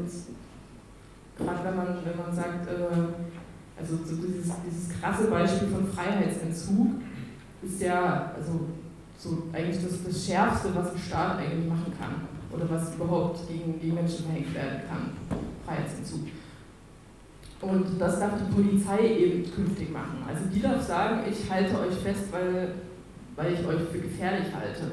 [1.39, 7.01] gerade wenn man, wenn man sagt, äh, also so dieses, dieses krasse Beispiel von Freiheitsentzug
[7.63, 8.61] ist ja also
[9.19, 13.79] so eigentlich das, das Schärfste, was ein Staat eigentlich machen kann oder was überhaupt gegen,
[13.81, 15.11] gegen Menschen verhängt werden kann,
[15.67, 16.29] Freiheitsentzug.
[17.61, 20.23] Und das darf die Polizei eben künftig machen.
[20.27, 22.75] Also die darf sagen, ich halte euch fest, weil,
[23.35, 24.93] weil ich euch für gefährlich halte.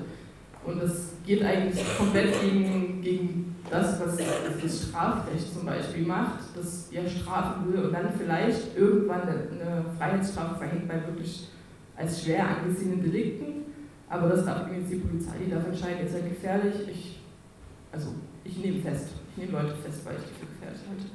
[0.65, 6.89] Und das geht eigentlich komplett gegen, gegen das, was das Strafrecht zum Beispiel macht, das
[6.91, 11.49] ja strafen will und dann vielleicht irgendwann eine Freiheitsstrafe verhängt bei wirklich
[11.95, 13.64] als schwer angesehenen Delikten.
[14.09, 17.19] Aber das darf übrigens die Polizei, die darf entscheiden, ihr seid gefährlich, ich,
[17.91, 18.09] also
[18.43, 21.05] ich nehme fest, ich nehme Leute fest, weil ich die für gefährlich halte.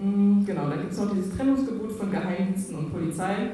[0.00, 3.50] Mm, genau, dann gibt es noch dieses Trennungsgebot von Geheimdiensten und Polizei,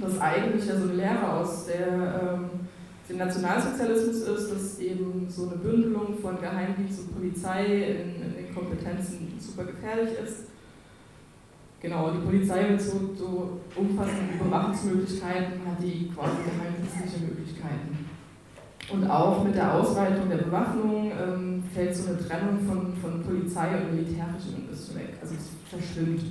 [0.00, 2.50] das eigentlich ja so eine Lehre aus der, ähm,
[3.08, 8.54] dem Nationalsozialismus ist, dass eben so eine Bündelung von Geheimdienst und Polizei in, in den
[8.54, 10.49] Kompetenzen super gefährlich ist.
[11.80, 18.06] Genau, die Polizei mit so, so umfassenden Überwachungsmöglichkeiten hat die quasi geheimdienstliche Möglichkeiten.
[18.92, 23.68] Und auch mit der Ausweitung der Bewaffnung ähm, fällt so eine Trennung von, von Polizei
[23.78, 25.14] und Militärischen ein bisschen weg.
[25.22, 26.22] Also es verschwimmt.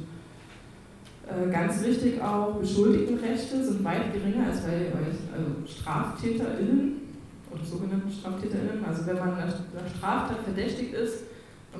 [1.25, 7.01] Äh, ganz wichtig auch, Beschuldigtenrechte sind weit geringer als bei, also StraftäterInnen
[7.49, 8.85] oder sogenannten StraftäterInnen.
[8.85, 9.53] Also wenn man einer
[9.97, 11.23] Straftat verdächtigt ist,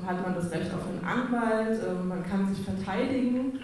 [0.06, 3.60] hat man das Recht auf einen Anwalt, äh, man kann sich verteidigen.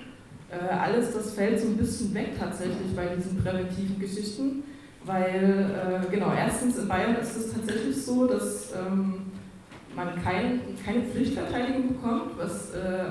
[0.49, 4.63] Äh, alles das fällt so ein bisschen weg tatsächlich bei diesen präventiven Geschichten.
[5.05, 9.21] Weil, äh, genau, erstens in Bayern ist es tatsächlich so, dass ähm,
[9.95, 13.05] man kein, keine Pflichtverteidigung bekommt, was äh,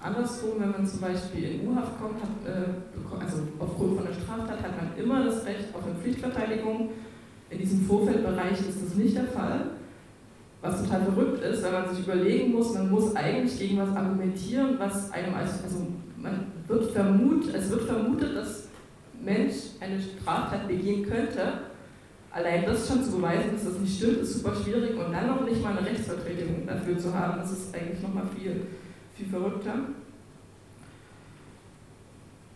[0.00, 4.76] andersrum, wenn man zum Beispiel in U-Haft kommt, hat, also aufgrund von einer Straftat, hat
[4.76, 6.90] man immer das Recht auf eine Pflichtverteidigung.
[7.50, 9.60] In diesem Vorfeldbereich ist das nicht der Fall.
[10.62, 14.76] Was total verrückt ist, weil man sich überlegen muss, man muss eigentlich gegen was argumentieren,
[14.78, 18.68] was einem als, also man wird vermutet, es wird vermutet, dass
[19.22, 21.60] Mensch eine Straftat begehen könnte,
[22.30, 25.44] allein das schon zu beweisen, dass das nicht stimmt, ist super schwierig und dann noch
[25.44, 28.66] nicht mal eine Rechtsvertretung dafür zu haben, das ist eigentlich nochmal viel,
[29.14, 29.74] viel verrückter.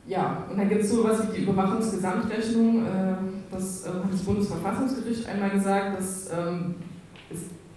[0.06, 2.84] Ja, und dann gibt es so etwas wie die Überwachungsgesamtrechnung.
[2.84, 3.14] Äh,
[3.50, 6.74] das ähm, hat das Bundesverfassungsgericht einmal gesagt, dass ähm,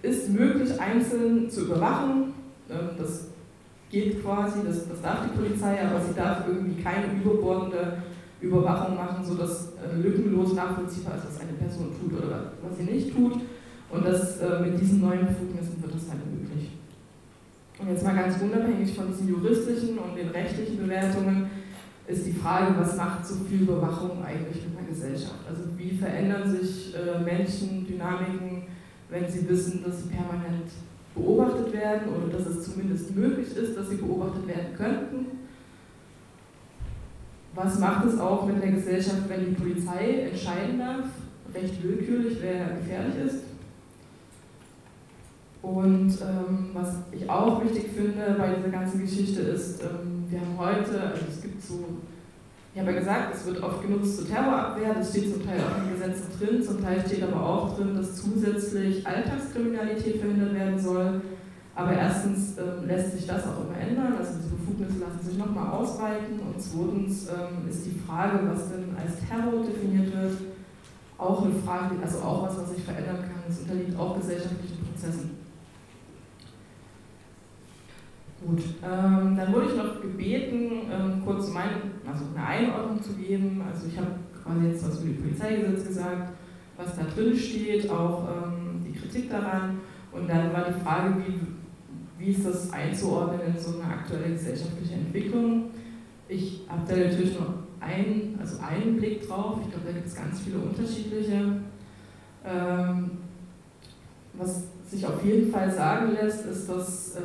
[0.04, 2.34] ist möglich, einzeln zu überwachen.
[2.68, 3.28] Das
[3.90, 7.98] geht quasi, das, das darf die Polizei, aber sie darf irgendwie keine überbordende
[8.40, 13.14] Überwachung machen, sodass äh, lückenlos nachvollziehbar ist, was eine Person tut oder was sie nicht
[13.14, 13.34] tut.
[13.90, 16.72] Und das, äh, mit diesen neuen Befugnissen wird das halt möglich.
[17.78, 21.50] Und jetzt mal ganz unabhängig von diesen juristischen und den rechtlichen Bewertungen
[22.06, 25.40] ist die Frage, was macht so viel Überwachung eigentlich mit einer Gesellschaft?
[25.48, 28.53] Also wie verändern sich äh, Menschen, Dynamiken,
[29.14, 30.70] wenn sie wissen, dass sie permanent
[31.14, 35.34] beobachtet werden oder dass es zumindest möglich ist, dass sie beobachtet werden könnten?
[37.54, 41.06] was macht es auch mit der Gesellschaft, wenn die Polizei entscheiden darf,
[41.54, 43.44] recht willkürlich, wer gefährlich ist?
[45.62, 50.58] Und ähm, was ich auch wichtig finde bei dieser ganzen Geschichte ist, ähm, wir haben
[50.58, 51.84] heute, also es gibt so,
[52.74, 55.78] ich habe ja gesagt, es wird oft genutzt zur Terrorabwehr, das steht zum Teil auch
[55.78, 61.22] in Gesetzen drin, zum Teil steht aber auch drin, dass zusätzlich Alltagskriminalität verhindert werden soll.
[61.76, 65.70] Aber erstens ähm, lässt sich das auch immer ändern, also diese Befugnisse lassen sich nochmal
[65.70, 66.40] ausweiten.
[66.40, 70.36] Und zweitens ähm, ist die Frage, was denn als Terror definiert wird,
[71.16, 73.42] auch eine Frage, also auch was, was sich verändern kann.
[73.48, 75.43] Es unterliegt auch gesellschaftlichen Prozessen.
[78.46, 81.70] Gut, ähm, dann wurde ich noch gebeten, ähm, kurz mein,
[82.06, 83.62] also eine Einordnung zu geben.
[83.66, 84.10] Also ich habe
[84.42, 86.32] quasi jetzt was über die Polizeigesetz gesagt,
[86.76, 89.80] was da drin steht, auch ähm, die Kritik daran.
[90.12, 94.94] Und dann war die Frage, wie, wie ist das einzuordnen in so eine aktuelle gesellschaftliche
[94.94, 95.70] Entwicklung?
[96.28, 99.60] Ich habe da natürlich noch einen, also einen Blick drauf.
[99.62, 101.60] Ich glaube, da gibt es ganz viele unterschiedliche.
[102.44, 103.10] Ähm,
[104.34, 107.20] was sich auf jeden Fall sagen lässt, ist, dass äh,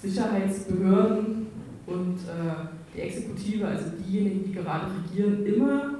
[0.00, 1.46] Sicherheitsbehörden
[1.86, 5.94] und äh, die Exekutive, also diejenigen, die gerade regieren, immer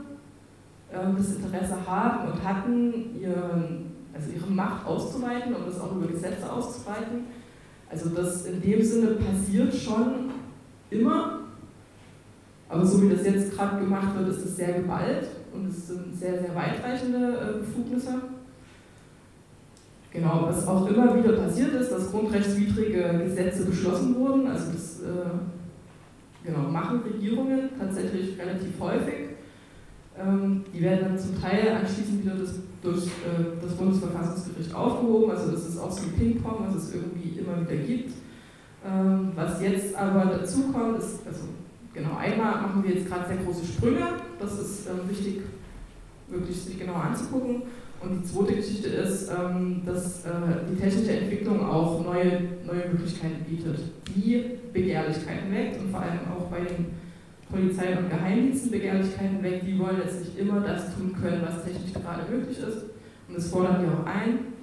[0.90, 6.06] äh, das Interesse haben und hatten, ihren, also ihre Macht auszuweiten und das auch über
[6.06, 7.26] Gesetze auszuweiten.
[7.90, 10.30] Also das in dem Sinne passiert schon
[10.90, 11.40] immer,
[12.68, 16.14] aber so wie das jetzt gerade gemacht wird, ist es sehr geballt und es sind
[16.18, 18.14] sehr, sehr weitreichende äh, Befugnisse.
[20.10, 26.46] Genau, was auch immer wieder passiert ist, dass grundrechtswidrige Gesetze beschlossen wurden, also das äh,
[26.46, 29.28] genau, machen Regierungen tatsächlich relativ häufig.
[30.18, 35.50] Ähm, die werden dann zum Teil anschließend wieder das, durch äh, das Bundesverfassungsgericht aufgehoben, also
[35.52, 38.14] das ist auch so ein Ping-Pong, was es irgendwie immer wieder gibt.
[38.86, 41.40] Ähm, was jetzt aber dazu kommt, ist, also
[41.92, 44.06] genau, einmal machen wir jetzt gerade sehr große Sprünge,
[44.40, 45.42] das ist äh, wichtig,
[46.28, 47.62] wirklich sich genau anzugucken.
[48.00, 50.30] Und die zweite Geschichte ist, ähm, dass äh,
[50.70, 53.80] die technische Entwicklung auch neue, neue Möglichkeiten bietet,
[54.14, 56.86] die Begehrlichkeiten weckt und vor allem auch bei den
[57.50, 59.66] Polizei- und Geheimdiensten Begehrlichkeiten weckt.
[59.66, 62.84] Die wollen letztlich immer das tun können, was technisch gerade möglich ist.
[63.26, 64.58] Und das fordern wir auch ein.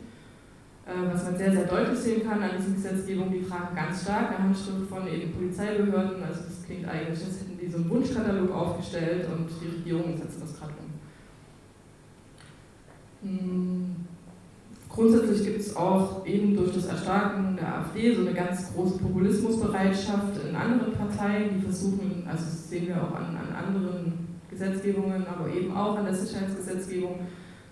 [0.85, 4.29] Äh, was man sehr, sehr deutlich sehen kann an diesen Gesetzgebungen, die tragen ganz stark
[4.29, 6.23] eine Handschrift von eben Polizeibehörden.
[6.23, 10.41] Also das klingt eigentlich, als hätten die so einen Wunschkatalog aufgestellt und die Regierung setzt
[10.41, 10.64] das gerade.
[14.95, 20.47] Grundsätzlich gibt es auch eben durch das Erstarken der AfD so eine ganz große Populismusbereitschaft
[20.47, 24.13] in anderen Parteien, die versuchen, also das sehen wir auch an, an anderen
[24.49, 27.19] Gesetzgebungen, aber eben auch an der Sicherheitsgesetzgebung,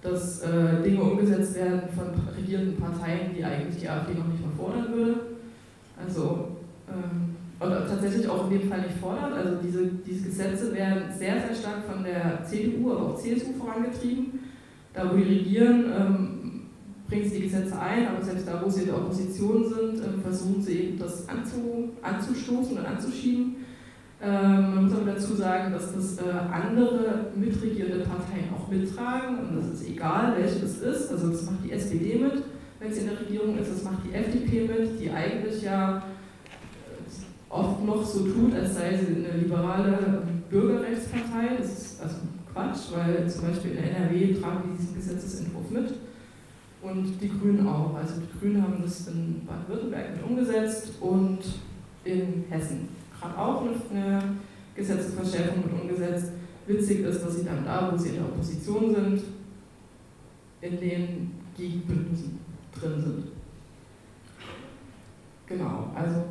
[0.01, 4.51] dass äh, Dinge umgesetzt werden von regierenden Parteien, die eigentlich die AfD noch nicht mal
[4.57, 5.15] fordern würde.
[6.05, 6.57] Also,
[6.89, 9.31] ähm, oder tatsächlich auch in dem Fall nicht fordert.
[9.31, 14.42] Also diese, diese Gesetze werden sehr, sehr stark von der CDU, aber auch CSU vorangetrieben
[14.93, 16.43] da, wo die regieren, ähm,
[17.07, 20.21] bringen sie die Gesetze ein, aber selbst da, wo sie in der Opposition sind, ähm,
[20.21, 23.55] versuchen sie eben das anzu, anzustoßen und anzuschieben.
[24.21, 29.57] Ähm, man muss aber dazu sagen, dass das äh, andere mitregierende Parteien auch mittragen und
[29.57, 31.11] das ist egal, welche das ist.
[31.11, 32.43] Also das macht die SPD mit,
[32.79, 36.01] wenn sie in der Regierung ist, das macht die FDP mit, die eigentlich ja äh,
[37.49, 41.57] oft noch so tut, als sei sie eine liberale Bürgerrechtspartei.
[41.57, 42.15] Das ist also
[42.53, 45.93] Quatsch, weil zum Beispiel in NRW tragen die diesen Gesetzesentwurf mit
[46.81, 47.95] und die Grünen auch.
[47.95, 51.39] Also die Grünen haben das in Baden-Württemberg mit umgesetzt und
[52.03, 52.89] in Hessen
[53.19, 54.21] gerade auch eine
[54.75, 56.33] Gesetzesverschärfung mit umgesetzt.
[56.67, 59.23] Witzig ist, dass sie dann da, wo sie in der Opposition sind,
[60.61, 62.39] in den Gegenbündnissen
[62.73, 63.27] drin sind.
[65.45, 66.23] Genau, also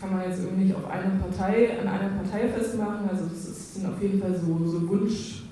[0.00, 3.08] kann man jetzt irgendwie nicht auf eine Partei, an einer Partei festmachen.
[3.08, 5.42] Also das sind auf jeden Fall so, so Wunsch,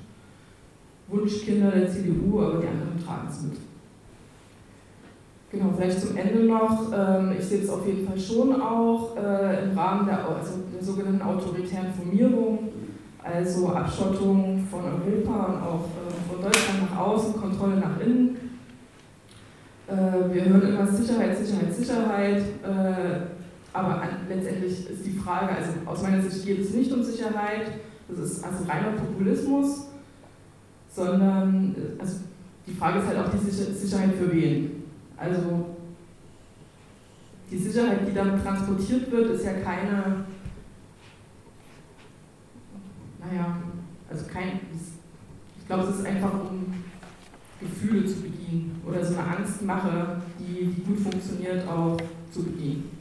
[1.08, 3.58] Wunschkinder der CDU, aber die anderen tragen es mit.
[5.50, 6.92] Genau, vielleicht zum Ende noch.
[6.92, 10.82] Ähm, ich sehe es auf jeden Fall schon auch äh, im Rahmen der, also der
[10.82, 12.68] sogenannten autoritären Formierung,
[13.22, 18.37] also Abschottung von Europa und auch äh, von Deutschland nach außen, Kontrolle nach innen.
[19.87, 22.42] Äh, wir hören immer Sicherheit, Sicherheit, Sicherheit.
[23.79, 27.75] Aber letztendlich ist die Frage, also aus meiner Sicht geht es nicht um Sicherheit,
[28.09, 29.87] das ist also reiner Populismus,
[30.93, 32.17] sondern also
[32.67, 34.83] die Frage ist halt auch die Sicherheit für wen.
[35.17, 35.77] Also
[37.49, 40.25] die Sicherheit, die dann transportiert wird, ist ja keine,
[43.21, 43.59] naja,
[44.11, 44.61] also kein,
[45.57, 46.75] ich glaube, es ist einfach um
[47.61, 51.97] Gefühle zu bedienen oder so eine Angstmache, die, die gut funktioniert, auch
[52.33, 52.97] zu bedienen.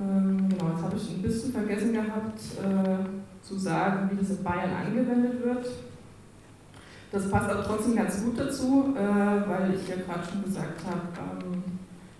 [0.00, 4.44] Ähm, genau, jetzt habe ich ein bisschen vergessen gehabt äh, zu sagen, wie das in
[4.44, 5.66] Bayern angewendet wird.
[7.10, 11.42] Das passt aber trotzdem ganz gut dazu, äh, weil ich ja gerade schon gesagt habe,
[11.42, 11.62] ähm,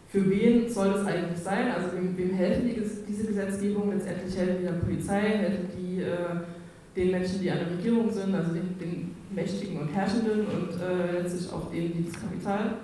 [0.08, 1.70] für wen soll das eigentlich sein?
[1.70, 3.90] Also wem, wem helfen die, diese Gesetzgebung?
[3.92, 8.34] Letztendlich helfen die der Polizei, helfen die äh, den Menschen, die an der Regierung sind,
[8.34, 12.74] also den, den Mächtigen und Herrschenden und äh, letztlich auch denen, die das Kapital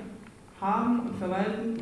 [0.60, 1.78] haben und verwalten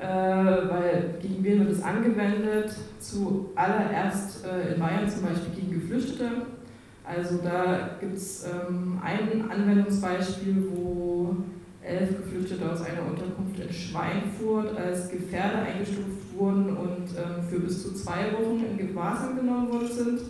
[0.00, 2.72] äh, weil gegen wen wird es angewendet?
[3.00, 6.30] Zuallererst äh, in Bayern zum Beispiel gegen Geflüchtete.
[7.04, 11.36] Also da gibt es ähm, ein Anwendungsbeispiel, wo
[11.82, 17.82] elf Geflüchtete aus einer Unterkunft in Schweinfurt als Gefährder eingestuft wurden und ähm, für bis
[17.82, 20.20] zu zwei Wochen in Gewahrsam genommen worden sind.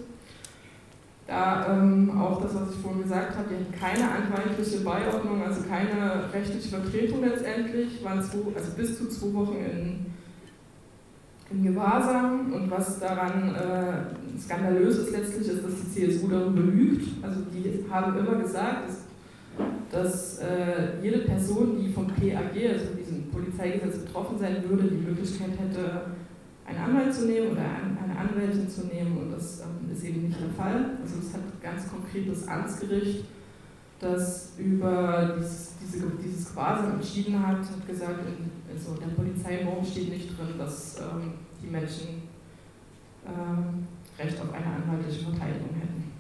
[1.29, 5.61] Da ähm, auch das, was ich vorhin gesagt habe, die hatten keine anwaltliche Beiordnung, also
[5.69, 10.07] keine rechtliche Vertretung letztendlich, waren zwei, also bis zu zwei Wochen in,
[11.51, 12.51] in Gewahrsam.
[12.55, 17.23] Und was daran äh, skandalös ist letztlich, ist, dass die CSU darüber lügt.
[17.23, 19.03] Also die haben immer gesagt, dass,
[19.91, 25.51] dass äh, jede Person, die vom PAG, also diesem Polizeigesetz betroffen sein würde, die Möglichkeit
[25.61, 26.07] hätte,
[26.65, 30.41] einen Anwalt zu nehmen oder eine Anwältin zu nehmen und das ähm, ist eben nicht
[30.41, 30.91] der Fall.
[31.03, 33.25] Also es hat ganz konkret das Amtsgericht,
[34.01, 40.11] das über dieses, diese, dieses Quasi entschieden hat, hat gesagt, in, also der Polizeinorm steht
[40.11, 41.33] nicht drin, dass ähm,
[41.63, 42.23] die Menschen
[43.27, 43.87] ähm,
[44.19, 46.13] Recht auf eine anwaltliche Verteidigung hätten.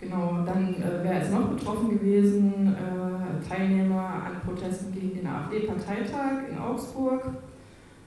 [0.00, 2.74] Genau, dann äh, wer ist noch betroffen gewesen?
[2.74, 7.22] Äh, Teilnehmer an Protesten gegen den AfD-Parteitag in Augsburg.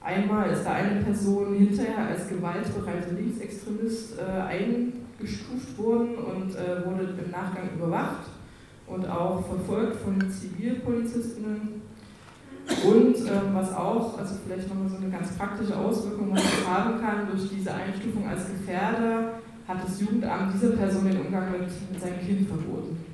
[0.00, 7.14] Einmal ist da eine Person hinterher als gewaltbereiter Linksextremist äh, eingestuft worden und äh, wurde
[7.24, 8.26] im Nachgang überwacht
[8.86, 11.82] und auch verfolgt von Zivilpolizistinnen.
[12.84, 17.00] Und ähm, was auch, also vielleicht nochmal so eine ganz praktische Auswirkung, was man haben
[17.00, 22.00] kann durch diese Einstufung als Gefährder, hat das Jugendamt dieser Person den Umgang mit, mit
[22.00, 23.07] seinem Kind verboten.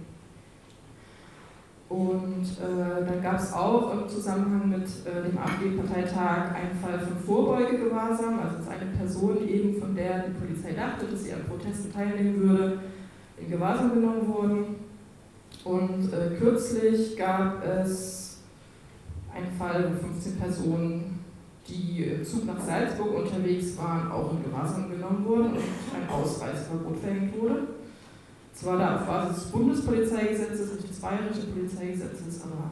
[1.94, 7.16] Und äh, dann gab es auch im Zusammenhang mit äh, dem AfD-Parteitag einen Fall von
[7.24, 11.92] Vorbeugegewahrsam, also dass eine Person eben von der die Polizei dachte, dass sie an Protesten
[11.92, 12.80] teilnehmen würde,
[13.38, 14.64] in Gewahrsam genommen wurden.
[15.62, 18.38] Und äh, kürzlich gab es
[19.32, 21.20] einen Fall, wo 15 Personen,
[21.68, 25.58] die im Zug nach Salzburg unterwegs waren, auch in Gewahrsam genommen wurden und
[25.94, 27.73] ein Ausreiseverbot verhängt wurde.
[28.54, 32.70] Zwar da auf Basis des Bundespolizeigesetzes und des Bayerischen Polizeigesetzes, aber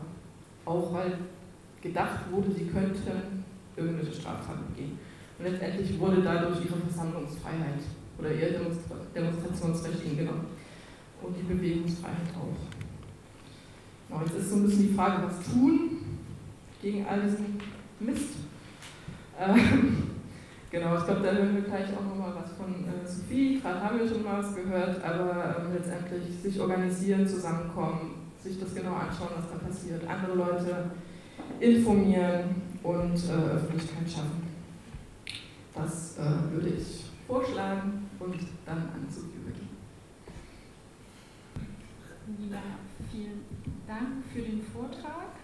[0.65, 1.19] auch weil
[1.83, 3.45] gedacht wurde, sie könnten
[3.77, 4.99] irgendwelche Straftaten begehen.
[5.39, 7.81] Und letztendlich wurde dadurch ihre Versammlungsfreiheit
[8.17, 8.61] oder ihr
[9.15, 10.47] Demonstrationsrecht ihnen genommen.
[11.21, 12.57] Und die Bewegungsfreiheit auch.
[14.09, 15.99] Genau, jetzt ist so ein bisschen die Frage, was tun
[16.81, 17.59] gegen all diesen
[17.99, 18.35] Mist.
[19.41, 20.12] Ähm,
[20.73, 23.61] Genau, ich glaube, da hören wir gleich auch nochmal was von äh, Sophie.
[23.61, 28.75] Gerade haben wir schon mal was gehört, aber ähm, letztendlich sich organisieren, zusammenkommen, sich das
[28.75, 30.91] genau anschauen, was da passiert, andere Leute
[31.61, 34.49] informieren und äh, Öffentlichkeit schaffen.
[35.75, 39.69] Das äh, würde ich vorschlagen und dann an Sophie übergeben.
[42.51, 42.63] Ja,
[43.11, 43.45] vielen
[43.87, 45.42] Dank für den Vortrag.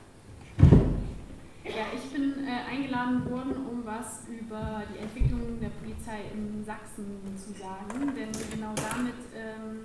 [1.69, 7.21] Ja, ich bin äh, eingeladen worden, um was über die Entwicklung der Polizei in Sachsen
[7.37, 9.85] zu sagen, denn genau damit ähm,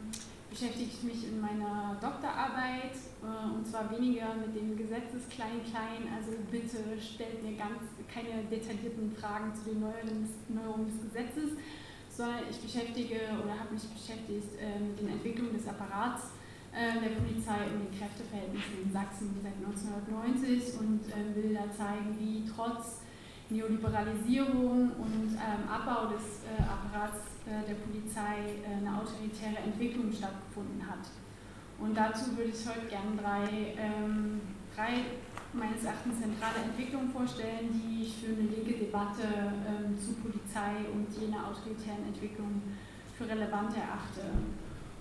[0.49, 6.31] beschäftige ich mich in meiner Doktorarbeit äh, und zwar weniger mit dem Gesetzes Klein-Klein, also
[6.49, 11.59] bitte stellt mir ganz keine detaillierten Fragen zu den Neuerungen des Gesetzes,
[12.07, 16.31] sondern ich beschäftige oder habe mich beschäftigt äh, mit den Entwicklungen des Apparats
[16.73, 22.43] der Polizei und den Kräfteverhältnissen in Sachsen seit 1990 und äh, will da zeigen, wie
[22.49, 23.01] trotz
[23.49, 31.11] Neoliberalisierung und ähm, Abbau des äh, Apparats der Polizei eine autoritäre Entwicklung stattgefunden hat.
[31.77, 34.39] Und dazu würde ich heute gerne drei, ähm,
[34.73, 35.03] drei
[35.51, 39.27] meines Erachtens zentrale Entwicklungen vorstellen, die ich für eine linke Debatte
[39.67, 42.61] ähm, zu Polizei und jener autoritären Entwicklung
[43.17, 44.23] für relevant erachte.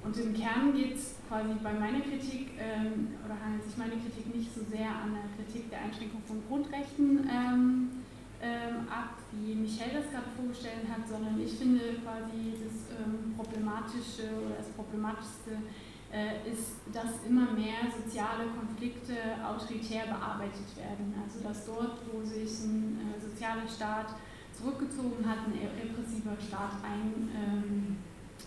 [0.05, 4.35] Und im Kern geht es quasi bei meiner Kritik, ähm, oder handelt sich meine Kritik
[4.35, 8.03] nicht so sehr an der Kritik der Einschränkung von Grundrechten ähm,
[8.43, 14.35] ähm, ab, wie Michel das gerade vorgestellt hat, sondern ich finde quasi das ähm, Problematische
[14.43, 15.63] oder das Problematischste
[16.11, 21.15] äh, ist, dass immer mehr soziale Konflikte autoritär bearbeitet werden.
[21.23, 24.19] Also dass dort, wo sich ein äh, sozialer Staat
[24.53, 27.97] zurückgezogen hat, ein repressiver Staat ein ähm,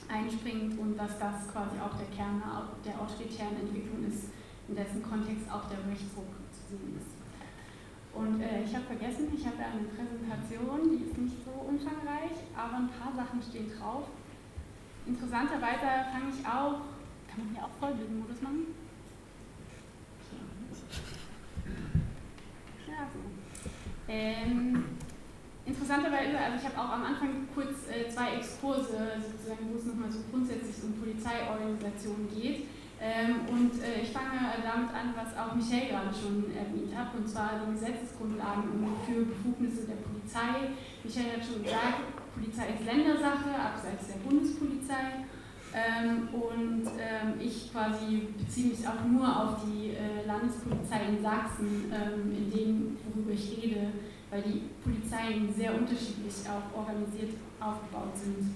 [0.10, 2.42] einspringt und dass das quasi auch der Kern
[2.86, 4.30] der autoritären Entwicklung ist,
[4.68, 7.16] in dessen Kontext auch der Rechtsruck zu sehen ist.
[8.14, 12.78] Und äh, ich habe vergessen, ich habe eine Präsentation, die ist nicht so umfangreich, aber
[12.78, 14.08] ein paar Sachen stehen drauf.
[15.06, 16.82] Interessanterweise fange ich auch,
[17.28, 18.74] kann man hier auch Vollbildmodus machen?
[22.88, 23.20] Ja, so.
[24.08, 24.86] Ähm,
[25.66, 30.12] Interessanterweise, also ich habe auch am Anfang kurz äh, zwei Exkurse, sozusagen, wo es nochmal
[30.12, 32.70] so grundsätzlich um Polizeiorganisation geht.
[33.02, 37.28] Ähm, und äh, ich fange damit an, was auch Michel gerade schon erwähnt hat, und
[37.28, 40.70] zwar die Gesetzesgrundlagen für Befugnisse der Polizei.
[41.04, 45.26] Michel hat schon gesagt, Polizei ist Ländersache, abseits der Bundespolizei.
[45.76, 51.92] Ähm, und ähm, ich quasi beziehe mich auch nur auf die äh, Landespolizei in Sachsen,
[51.92, 53.92] ähm, in dem, worüber ich rede
[54.36, 58.56] weil die Polizeien sehr unterschiedlich auch organisiert aufgebaut sind.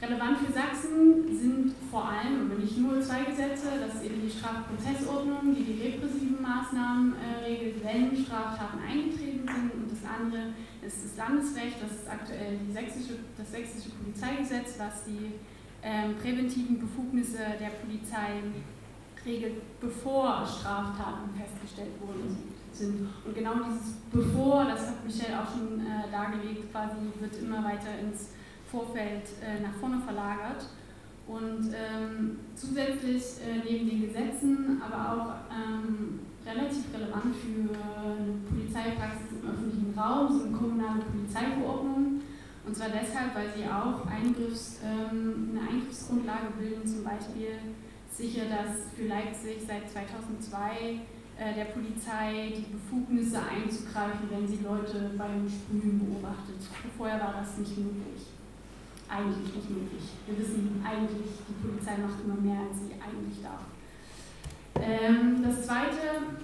[0.00, 4.30] Relevant für Sachsen sind vor allem, aber nicht nur zwei Gesetze, das ist eben die
[4.30, 10.54] Strafprozessordnung, die die repressiven Maßnahmen äh, regelt, wenn Straftaten eingetreten sind und das andere
[10.86, 15.34] ist das Landesrecht, das ist aktuell sächsische, das sächsische Polizeigesetz, was die
[15.82, 18.40] ähm, präventiven Befugnisse der Polizei
[19.26, 23.08] regelt, bevor Straftaten festgestellt wurden sind.
[23.24, 27.98] Und genau dieses bevor, das hat Michelle auch schon äh, dargelegt, quasi wird immer weiter
[28.00, 28.30] ins
[28.70, 30.66] Vorfeld äh, nach vorne verlagert.
[31.26, 39.36] Und ähm, zusätzlich äh, neben den Gesetzen, aber auch ähm, relativ relevant für eine Polizeipraxis
[39.42, 42.22] im öffentlichen Raum sind kommunale Polizeiverordnungen.
[42.64, 47.58] Und zwar deshalb, weil sie auch Eingriffs, ähm, eine Eingriffsgrundlage bilden, zum Beispiel
[48.10, 50.98] sicher, dass für Leipzig seit 2002 äh,
[51.38, 56.56] der Polizei die Befugnisse einzugreifen, wenn sie Leute beim Sprühen beobachtet.
[56.96, 58.26] Vorher war das nicht möglich
[59.08, 60.04] eigentlich nicht möglich.
[60.26, 63.64] Wir wissen eigentlich, die Polizei macht immer mehr, als sie eigentlich darf.
[64.80, 66.38] Ähm, das Zweite,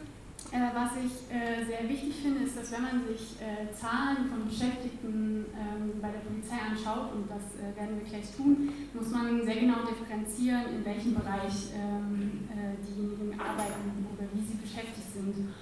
[0.53, 4.49] äh, was ich äh, sehr wichtig finde, ist, dass wenn man sich äh, Zahlen von
[4.49, 9.45] Beschäftigten ähm, bei der Polizei anschaut, und das äh, werden wir gleich tun, muss man
[9.45, 15.55] sehr genau differenzieren, in welchem Bereich ähm, äh, diejenigen arbeiten oder wie sie beschäftigt sind.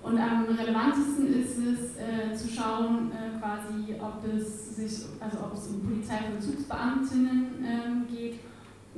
[0.00, 3.10] Und am relevantesten ist es äh, zu schauen,
[3.40, 8.38] quasi, ob es sich, also ob es um Polizeivollzugsbeamtinnen ähm, geht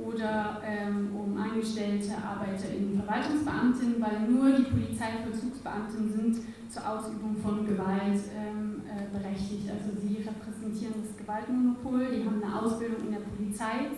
[0.05, 6.37] oder ähm, um angestellte ArbeiterInnen, Verwaltungsbeamtinnen, weil nur die Polizeivollzugsbeamtinnen sind
[6.69, 9.69] zur Ausübung von Gewalt ähm, äh, berechtigt.
[9.69, 13.91] Also sie repräsentieren das Gewaltmonopol, die haben eine Ausbildung in der Polizei.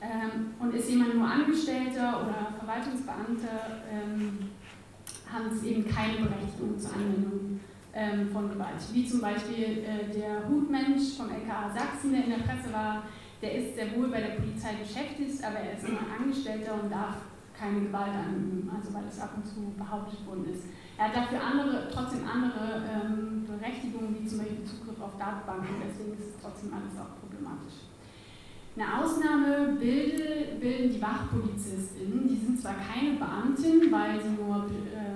[0.00, 4.50] Ähm, und ist jemand nur Angestellter oder Verwaltungsbeamter, ähm,
[5.32, 7.60] haben es eben keine Berechtigung zur Anwendung
[7.94, 8.76] ähm, von Gewalt.
[8.92, 13.04] Wie zum Beispiel äh, der Hutmensch vom LKA Sachsen, der in der Presse war,
[13.44, 17.20] der ist sehr wohl bei der Polizei beschäftigt, aber er ist nur Angestellter und darf
[17.52, 20.64] keine Gewalt anüben, also weil es ab und zu behauptet worden ist.
[20.96, 26.16] Er hat dafür andere, trotzdem andere ähm, Berechtigungen, wie zum Beispiel Zugriff auf Datenbanken, deswegen
[26.16, 27.92] ist es trotzdem alles auch problematisch.
[28.74, 32.26] Eine Ausnahme bilden, bilden die WachpolizistInnen.
[32.26, 35.14] Die sind zwar keine Beamtin, weil sie nur äh,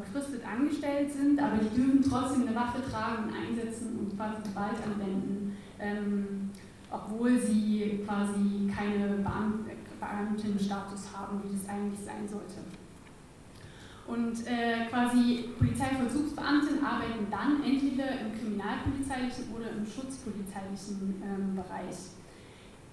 [0.00, 4.78] befristet angestellt sind, aber die dürfen trotzdem eine Waffe tragen und einsetzen und quasi Gewalt
[4.84, 6.50] anwenden, ähm,
[6.94, 9.66] obwohl sie quasi keine Beamt
[10.00, 12.60] Beamtenstatus haben, wie das eigentlich sein sollte.
[14.06, 22.12] Und äh, quasi Polizeivollzugsbeamten arbeiten dann entweder im kriminalpolizeilichen oder im schutzpolizeilichen ähm, Bereich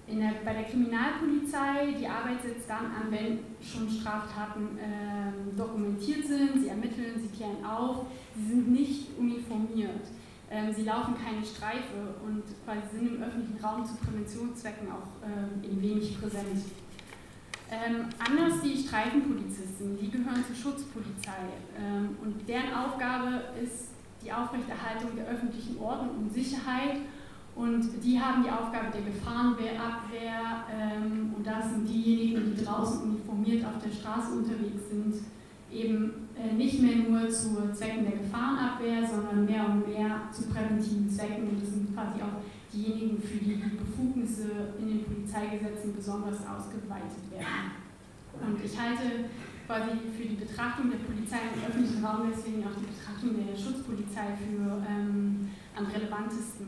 [0.08, 6.60] der, bei der Kriminalpolizei, die Arbeit setzt dann an, wenn schon Straftaten äh, dokumentiert sind,
[6.60, 10.06] sie ermitteln, sie klären auf, sie sind nicht uniformiert.
[10.52, 15.66] Ähm, sie laufen keine Streife und quasi sind im öffentlichen Raum zu Präventionszwecken auch äh,
[15.66, 16.60] in wenig präsent.
[17.70, 23.92] Ähm, anders die Streifenpolizisten, die gehören zur Schutzpolizei ähm, und deren Aufgabe ist
[24.22, 27.00] die Aufrechterhaltung der öffentlichen Ordnung und Sicherheit
[27.54, 33.64] und die haben die Aufgabe der Gefahrenabwehr ähm, und da sind diejenigen, die draußen uniformiert
[33.64, 35.14] auf der Straße unterwegs sind,
[35.72, 36.21] eben
[36.56, 41.48] nicht mehr nur zu Zwecken der Gefahrenabwehr, sondern mehr und mehr zu präventiven Zwecken.
[41.48, 47.30] Und das sind quasi auch diejenigen, für die die Befugnisse in den Polizeigesetzen besonders ausgeweitet
[47.30, 47.82] werden.
[48.40, 49.28] Und ich halte
[49.66, 54.36] quasi für die Betrachtung der Polizei im öffentlichen Raum deswegen auch die Betrachtung der Schutzpolizei
[54.40, 56.66] für ähm, am relevantesten.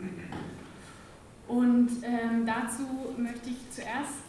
[1.48, 2.86] Und ähm, dazu
[3.16, 4.24] möchte ich zuerst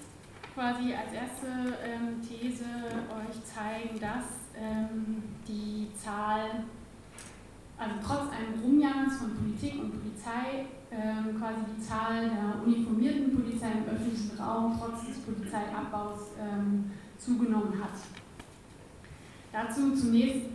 [0.53, 1.47] quasi als erste
[1.83, 6.63] ähm, These euch zeigen, dass ähm, die Zahl,
[7.77, 13.71] also trotz eines Rumjangens von Politik und Polizei, ähm, quasi die Zahl der uniformierten Polizei
[13.71, 17.93] im öffentlichen Raum trotz des Polizeiabbaus ähm, zugenommen hat.
[19.51, 20.47] Dazu zunächst,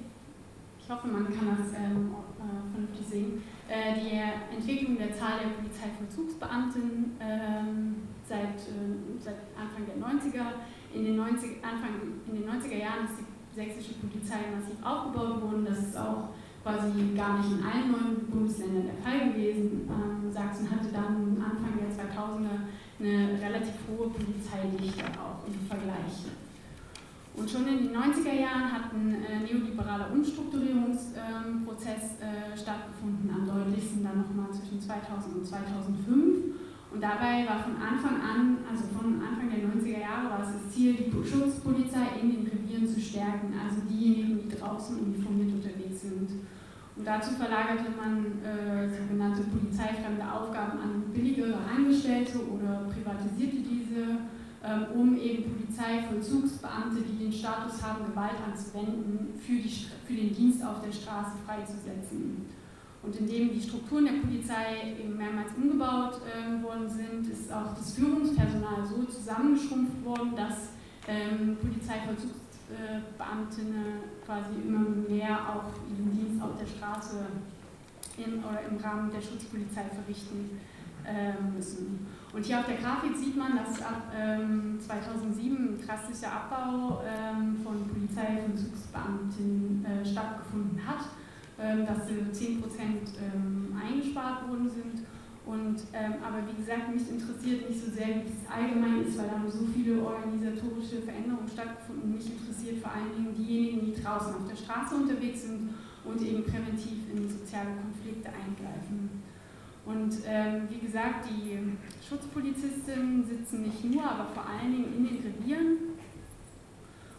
[0.79, 5.51] ich hoffe, man kann das ähm, äh, vernünftig sehen, äh, die Entwicklung der Zahl der
[5.51, 7.97] Polizeivollzugsbeamten ähm,
[8.29, 10.47] seit, äh, seit Anfang der 90er.
[10.93, 11.91] In den, 90, Anfang,
[12.27, 15.67] in den 90er Jahren ist die sächsische Polizei massiv aufgebaut worden.
[15.69, 16.29] Das ist auch
[16.63, 19.89] quasi gar nicht in allen neuen Bundesländern der Fall gewesen.
[19.89, 22.69] Ähm, Sachsen hatte dann Anfang der 2000er
[23.01, 26.27] eine relativ hohe Polizeidichte auch im Vergleich.
[27.35, 34.05] Und schon in den 90er Jahren hat ein äh, neoliberaler Umstrukturierungsprozess äh, stattgefunden, am deutlichsten
[34.05, 36.60] dann nochmal zwischen 2000 und 2005.
[36.93, 40.75] Und dabei war von Anfang an, also von Anfang der 90er Jahre, war es das
[40.75, 46.29] Ziel, die Schutzpolizei in den Revieren zu stärken, also diejenigen, die draußen uniformiert unterwegs sind.
[46.97, 54.27] Und dazu verlagerte man äh, sogenannte polizeifremde Aufgaben an billigere Angestellte oder privatisierte diese,
[54.63, 60.63] ähm, um eben Polizeivollzugsbeamte, die den Status haben, Gewalt anzuwenden, für, die, für den Dienst
[60.65, 62.47] auf der Straße freizusetzen.
[63.03, 67.95] Und indem die Strukturen der Polizei eben mehrmals umgebaut äh, worden sind, ist auch das
[67.95, 70.73] Führungspersonal so zusammengeschrumpft worden, dass
[71.09, 77.25] ähm, Polizeivollzugsbeamtinnen quasi immer mehr auch ihren Dienst auf der Straße
[78.19, 80.61] in, oder im Rahmen der Schutzpolizei verrichten
[81.07, 82.07] äh, müssen.
[82.35, 87.57] Und hier auf der Grafik sieht man, dass ab ähm, 2007 ein drastischer Abbau ähm,
[87.65, 91.07] von Polizeivollzugsbeamtinnen äh, stattgefunden hat
[91.61, 92.57] ähm, dass 10%
[93.21, 95.05] ähm, eingespart worden sind.
[95.45, 99.27] Und, ähm, aber wie gesagt, mich interessiert nicht so sehr, wie es allgemein ist, weil
[99.27, 102.13] da haben so viele organisatorische Veränderungen stattgefunden.
[102.15, 106.45] Mich interessiert vor allen Dingen diejenigen, die draußen auf der Straße unterwegs sind und eben
[106.45, 109.21] präventiv in soziale Konflikte eingreifen.
[109.85, 111.59] Und ähm, wie gesagt, die
[112.07, 115.77] Schutzpolizistinnen sitzen nicht nur, aber vor allen Dingen in den Revieren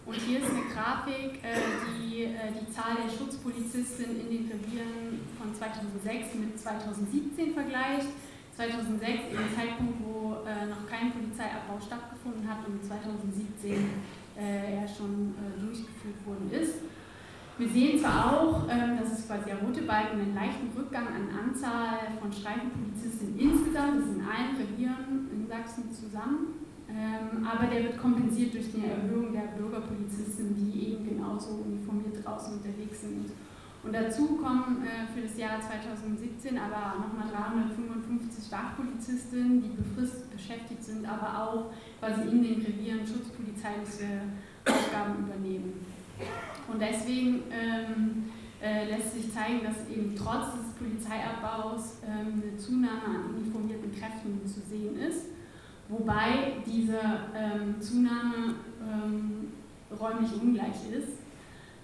[0.06, 1.62] und hier ist eine Grafik, äh,
[1.93, 8.10] die äh, die Zahl der Schutzpolizisten in den Revieren von 2006 mit 2017 vergleicht.
[8.56, 16.26] 2006 im Zeitpunkt, wo äh, noch kein Polizeiabbau stattgefunden hat und 2017 er schon durchgeführt
[16.26, 16.76] worden ist.
[17.58, 21.30] Wir sehen zwar auch, ähm, dass es quasi der rote Balken einen leichten Rückgang an
[21.30, 26.61] Anzahl von Streifenpolizisten insgesamt, das ist in allen Revieren in Sachsen zusammen,
[26.91, 32.53] ähm, aber der wird kompensiert durch die Erhöhung der Bürgerpolizisten, die eben genauso uniformiert draußen
[32.53, 33.31] unterwegs sind.
[33.83, 40.83] Und dazu kommen äh, für das Jahr 2017 aber nochmal 355 Wachpolizistinnen, die befristet beschäftigt
[40.83, 44.27] sind, aber auch quasi in den Revieren schutzpolizeiliche
[44.67, 45.85] Aufgaben übernehmen.
[46.71, 48.29] Und deswegen ähm,
[48.61, 54.45] äh, lässt sich zeigen, dass eben trotz des Polizeiabbaus ähm, eine Zunahme an uniformierten Kräften
[54.45, 55.31] zu sehen ist
[55.91, 56.99] wobei diese
[57.35, 59.51] ähm, Zunahme ähm,
[59.99, 61.19] räumlich ungleich ist.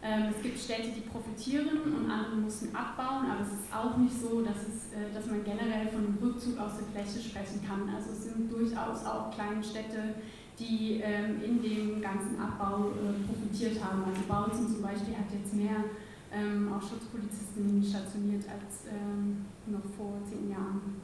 [0.01, 4.13] Ähm, es gibt Städte, die profitieren und andere müssen abbauen, aber es ist auch nicht
[4.13, 7.89] so, dass, es, äh, dass man generell von einem Rückzug aus der Fläche sprechen kann.
[7.93, 10.15] Also es sind durchaus auch kleine Städte,
[10.59, 14.03] die ähm, in dem ganzen Abbau äh, profitiert haben.
[14.05, 15.83] Also Bautzen zum Beispiel hat jetzt mehr
[16.31, 21.01] ähm, auch Schutzpolizisten stationiert als ähm, noch vor zehn Jahren.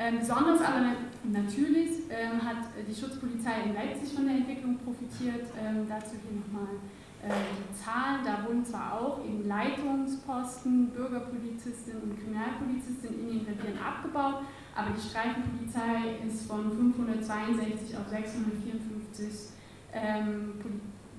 [0.00, 0.94] Ähm, besonders aber
[1.24, 5.50] natürlich ähm, hat die Schutzpolizei in Leipzig von der Entwicklung profitiert.
[5.58, 6.78] Ähm, dazu hier nochmal
[7.18, 8.22] äh, die Zahlen.
[8.24, 14.46] Da wurden zwar auch eben Leitungsposten, Bürgerpolizistinnen und Kriminalpolizistinnen in den Revieren abgebaut,
[14.76, 19.50] aber die Streifenpolizei ist von 562 auf 654
[19.92, 20.54] ähm,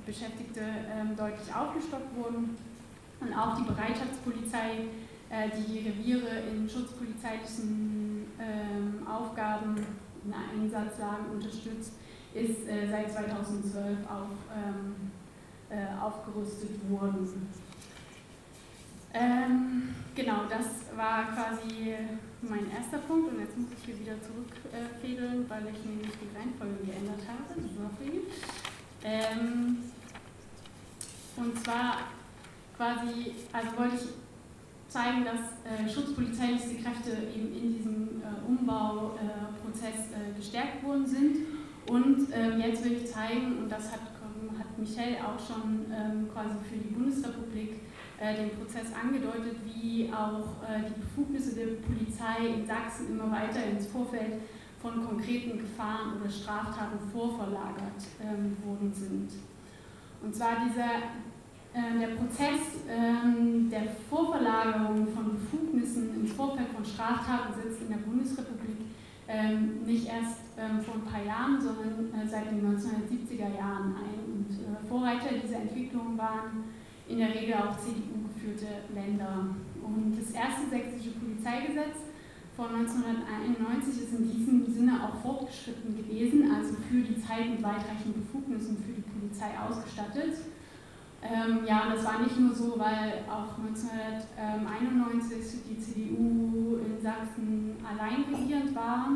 [0.05, 2.55] Beschäftigte ähm, deutlich aufgestockt worden.
[3.19, 9.75] Und auch die Bereitschaftspolizei äh, die Reviere in schutzpolizeilichen ähm, Aufgaben
[10.25, 11.93] in Einsatzlagen unterstützt,
[12.33, 15.11] ist äh, seit 2012 auch ähm,
[15.69, 17.47] äh, aufgerüstet worden.
[19.13, 21.95] Ähm, genau, das war quasi
[22.41, 26.85] mein erster Punkt und jetzt muss ich hier wieder zurückfädeln, weil ich nämlich die Reihenfolge
[26.85, 27.59] geändert habe.
[29.03, 29.77] Ähm,
[31.35, 31.97] und zwar
[32.75, 34.28] quasi, also wollte ich
[34.89, 41.37] zeigen, dass äh, schutzpolizeiliche Kräfte eben in diesem äh, Umbauprozess äh, gestärkt worden sind.
[41.87, 44.01] Und ähm, jetzt will ich zeigen, und das hat,
[44.57, 47.81] hat Michel auch schon ähm, quasi für die Bundesrepublik
[48.19, 53.63] äh, den Prozess angedeutet, wie auch äh, die Befugnisse der Polizei in Sachsen immer weiter
[53.65, 54.41] ins Vorfeld
[54.81, 59.31] von konkreten Gefahren oder Straftaten vorverlagert ähm, worden sind.
[60.21, 61.28] Und zwar dieser ähm,
[61.73, 68.89] der Prozess ähm, der Vorverlagerung von Befugnissen im Vorfeld von Straftaten setzt in der Bundesrepublik
[69.27, 70.49] ähm, nicht erst
[70.83, 74.19] vor ein paar Jahren, sondern äh, seit den 1970er Jahren ein.
[74.27, 76.65] Und äh, Vorreiter dieser Entwicklung waren
[77.07, 79.55] in der Regel auch CDU-geführte Länder.
[79.81, 82.05] Und das erste sächsische Polizeigesetz
[82.55, 88.21] von 1991 ist in diesem Sinne auch fortgeschritten gewesen, also für die Zeit mit weitreichenden
[88.21, 90.35] Befugnissen für die Polizei ausgestattet.
[91.21, 97.75] Ähm, ja, und das war nicht nur so, weil auch 1991 die CDU in Sachsen
[97.83, 99.09] allein regierend war,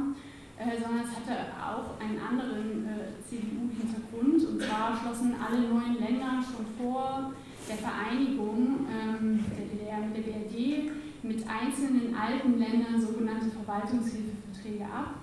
[0.58, 4.44] äh, sondern es hatte auch einen anderen äh, CDU-Hintergrund.
[4.46, 7.32] Und zwar schlossen alle neuen Länder schon vor
[7.70, 10.92] der Vereinigung ähm, der DDR mit der BRD
[11.24, 15.16] mit einzelnen alten Ländern sogenannte Verwaltungshilfeverträge ab.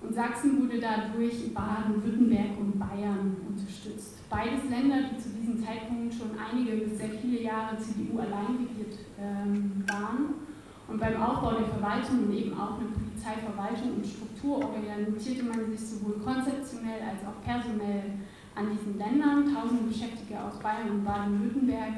[0.00, 4.11] Und Sachsen wurde dadurch Baden-Württemberg und Bayern unterstützt.
[4.32, 8.98] Beides Länder, die zu diesem Zeitpunkt schon einige bis sehr viele Jahre CDU allein regiert
[9.20, 10.48] ähm, waren.
[10.88, 15.80] Und beim Aufbau der Verwaltung und eben auch eine Polizeiverwaltung und Struktur orientierte man sich
[15.80, 18.24] sowohl konzeptionell als auch personell
[18.54, 19.54] an diesen Ländern.
[19.54, 21.92] Tausende Beschäftigte aus Bayern und Baden-Württemberg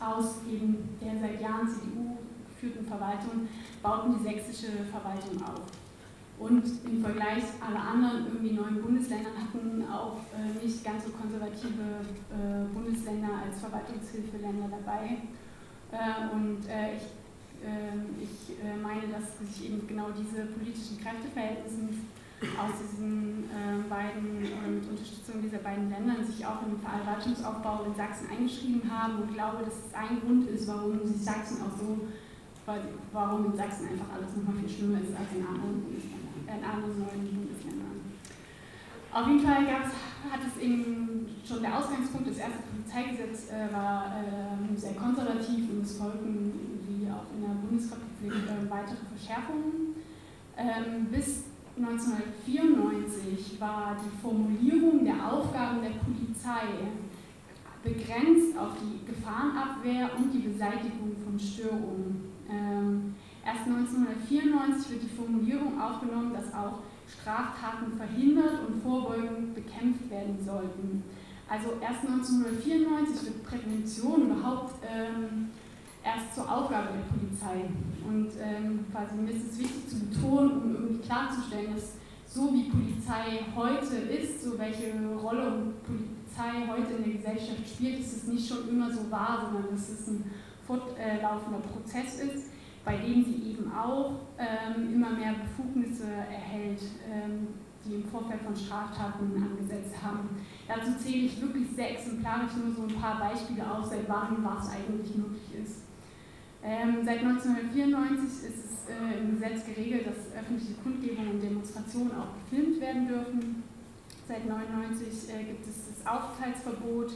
[0.00, 3.48] aus eben der seit Jahren CDU geführten Verwaltung
[3.82, 5.64] bauten die sächsische Verwaltung auf.
[6.42, 12.02] Und im Vergleich aller anderen irgendwie neuen Bundesländer hatten auch äh, nicht ganz so konservative
[12.34, 15.22] äh, Bundesländer als Verwaltungshilfeländer dabei.
[15.94, 17.06] Äh, und äh, ich,
[17.62, 22.02] ähm, ich äh, meine, dass sich eben genau diese politischen Kräfteverhältnisse
[22.58, 28.26] aus diesen äh, beiden und Unterstützung dieser beiden Länder sich auch im Verwaltungsaufbau in Sachsen
[28.30, 32.08] eingeschrieben haben und glaube, dass es ein Grund ist, warum sich Sachsen auch so,
[33.12, 36.21] warum in Sachsen einfach alles nochmal viel schlimmer ist als in anderen Bundesländern,
[36.56, 38.00] in anderen neuen Bundesländern.
[39.12, 44.76] Auf jeden Fall hat es eben schon der Ausgangspunkt, das erste Polizeigesetz äh, war äh,
[44.76, 49.96] sehr konservativ und es folgten, wie auch in der Bundesrepublik, äh, weitere Verschärfungen.
[50.56, 51.44] Ähm, bis
[51.76, 56.88] 1994 war die Formulierung der Aufgaben der Polizei
[57.82, 62.32] begrenzt auf die Gefahrenabwehr und die Beseitigung von Störungen.
[62.48, 63.14] Ähm,
[63.44, 71.02] erst 1994 wird die Formulierung aufgenommen, dass auch Straftaten verhindert und vorbeugend bekämpft werden sollten.
[71.48, 75.50] Also erst 1994 wird Prävention überhaupt ähm,
[76.04, 77.68] erst zur Aufgabe der Polizei.
[78.06, 81.92] Und ähm, quasi mir ist es wichtig zu betonen, um irgendwie klarzustellen, dass
[82.26, 88.16] so wie Polizei heute ist, so welche Rolle Polizei heute in der Gesellschaft spielt, ist
[88.16, 90.30] es nicht schon immer so wahr, sondern dass es ein
[90.66, 92.46] fortlaufender Prozess ist,
[92.84, 97.48] bei dem sie eben auch ähm, immer mehr Befugnisse erhält, ähm,
[97.84, 100.28] die im Vorfeld von Straftaten angesetzt haben.
[100.68, 104.70] Dazu zähle ich wirklich sehr exemplarisch nur so ein paar Beispiele auf, seit wann was
[104.70, 105.82] eigentlich möglich ist.
[106.64, 112.28] Ähm, seit 1994 ist es äh, im Gesetz geregelt, dass öffentliche Kundgebungen und Demonstrationen auch
[112.44, 113.62] gefilmt werden dürfen.
[114.28, 117.10] Seit 1999 äh, gibt es das Aufenthaltsverbot.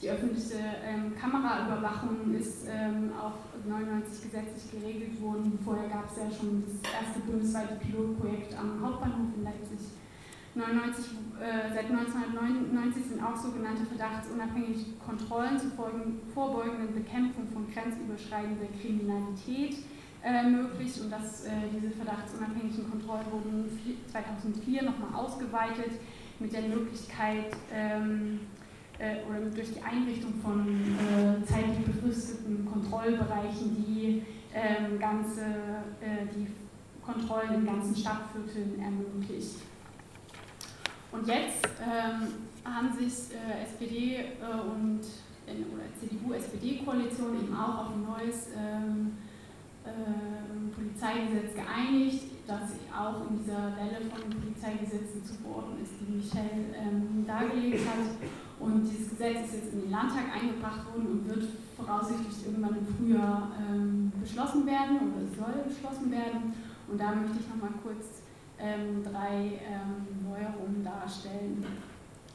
[0.00, 3.36] Die öffentliche ähm, Kameraüberwachung ist ähm, auch
[3.68, 5.58] 1999 gesetzlich geregelt worden.
[5.62, 9.78] Vorher gab es ja schon das erste bundesweite Pilotprojekt am Hauptbahnhof in Leipzig
[10.54, 11.04] 99,
[11.38, 15.70] äh, seit 1999 sind auch sogenannte verdachtsunabhängige Kontrollen zur
[16.34, 19.84] vorbeugenden Bekämpfung von grenzüberschreitender Kriminalität
[20.24, 23.68] äh, möglich und dass äh, diese verdachtsunabhängigen Kontrollen wurden
[24.10, 26.00] 2004 nochmal ausgeweitet
[26.40, 28.40] mit der Möglichkeit ähm,
[29.00, 34.22] äh, oder durch die Einrichtung von äh, zeitlich befristeten Kontrollbereichen, die
[34.54, 35.40] ähm, ganze,
[36.00, 36.46] äh, die
[37.04, 39.56] Kontrollen in ganzen Stadtvierteln ermöglicht.
[41.12, 42.28] Und jetzt ähm,
[42.64, 45.00] haben sich äh, SPD äh, und
[45.98, 49.16] CDU-SPD-Koalition eben auch auf ein neues ähm,
[49.84, 56.74] äh, Polizeigesetz geeinigt, das auch in dieser Welle von Polizeigesetzen zu verorten ist, die Michelle
[56.76, 58.49] ähm, dargelegt hat.
[58.60, 61.44] Und dieses Gesetz ist jetzt in den Landtag eingebracht worden und wird
[61.76, 66.52] voraussichtlich irgendwann im Frühjahr ähm, beschlossen werden oder soll beschlossen werden.
[66.86, 68.20] Und da möchte ich nochmal kurz
[68.58, 71.64] ähm, drei ähm, Neuerungen darstellen.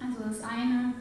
[0.01, 0.93] Also das eine,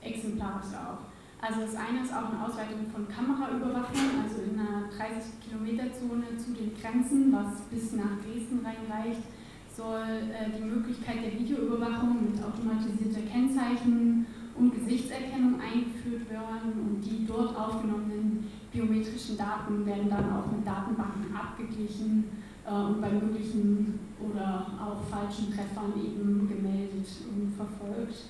[0.00, 1.10] exemplarisch auch.
[1.40, 6.72] Also das eine ist auch eine Ausweitung von Kameraüberwachung, also in einer 30-Kilometer-Zone zu den
[6.76, 9.24] Grenzen, was bis nach Dresden reinreicht,
[9.74, 14.26] soll äh, die Möglichkeit der Videoüberwachung mit automatisierter Kennzeichen
[14.60, 21.34] und Gesichtserkennung eingeführt werden und die dort aufgenommenen biometrischen Daten werden dann auch mit Datenbanken
[21.34, 22.24] abgeglichen
[22.66, 28.28] äh, und bei möglichen oder auch falschen Treffern eben gemeldet und verfolgt.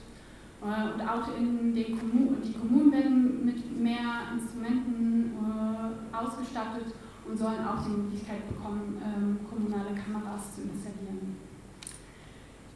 [0.62, 6.95] Äh, und auch in den Kommunen, die Kommunen werden mit mehr Instrumenten äh, ausgestattet
[7.28, 11.30] und sollen auch die Möglichkeit bekommen, ähm, kommunale Kameras zu installieren.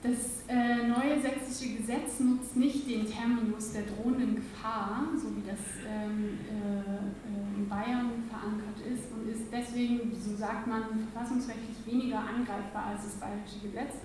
[0.05, 5.81] Das äh, neue sächsische Gesetz nutzt nicht den Terminus der drohenden Gefahr, so wie das
[5.81, 12.93] ähm, äh, in Bayern verankert ist, und ist deswegen, so sagt man, verfassungsrechtlich weniger angreifbar
[12.93, 13.97] als das bayerische Gesetz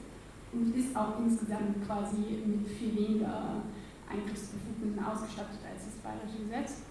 [0.54, 3.60] und ist auch insgesamt quasi mit viel weniger
[4.08, 6.88] Eingriffsbefugnissen ausgestattet als das bayerische Gesetz.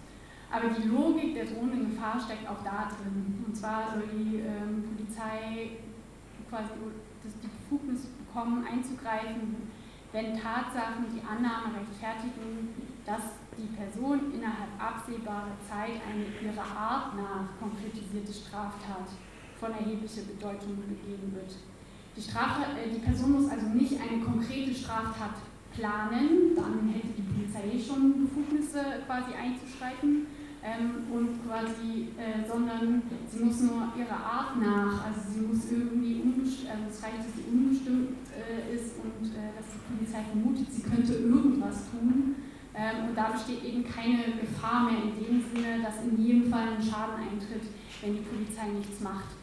[0.53, 3.41] Aber die Logik der drohenden Gefahr steckt auch da drin.
[3.41, 5.81] Und zwar soll die ähm, Polizei
[6.47, 6.77] quasi
[7.23, 8.05] die Befugnis
[8.39, 9.69] bekommen, einzugreifen,
[10.11, 12.69] wenn Tatsachen die Annahme rechtfertigen,
[13.05, 19.11] dass die Person innerhalb absehbarer Zeit eine ihrer Art nach konkretisierte Straftat
[19.59, 21.51] von erheblicher Bedeutung begehen wird.
[22.15, 25.35] Die, Straftat, äh, die Person muss also nicht eine konkrete Straftat
[25.75, 30.27] planen, dann hätte die Polizei schon Befugnisse quasi einzuschreiten,
[30.63, 33.01] ähm, und quasi, äh, sondern
[33.31, 37.35] sie muss nur ihrer Art nach, also sie muss irgendwie unbestimmt, also es reicht, dass
[37.35, 42.35] sie unbestimmt äh, ist und äh, dass die Polizei vermutet, sie könnte irgendwas tun.
[42.75, 46.75] Ähm, und da besteht eben keine Gefahr mehr in dem Sinne, dass in jedem Fall
[46.75, 49.39] ein Schaden eintritt, wenn die Polizei nichts macht.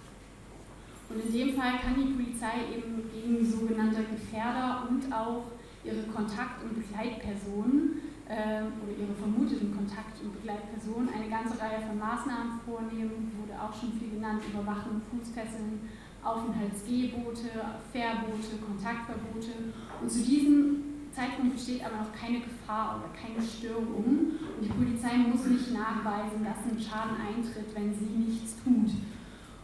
[1.09, 5.45] Und in dem Fall kann die Polizei eben gegen sogenannte Gefährder und auch
[5.85, 12.59] ihre Kontakt- und Begleitpersonen oder ihre vermuteten Kontakt- und Begleitpersonen eine ganze Reihe von Maßnahmen
[12.67, 15.87] vornehmen, wurde auch schon viel genannt, Überwachung, Fußfesseln,
[16.27, 17.55] Aufenthaltsgebote,
[17.95, 19.71] Verbote, Kontaktverbote.
[20.03, 24.35] Und zu diesem Zeitpunkt besteht aber noch keine Gefahr oder keine Störung.
[24.59, 28.91] Und die Polizei muss nicht nachweisen, dass ein Schaden eintritt, wenn sie nichts tut.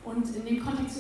[0.05, 0.98] Und in dem Kontext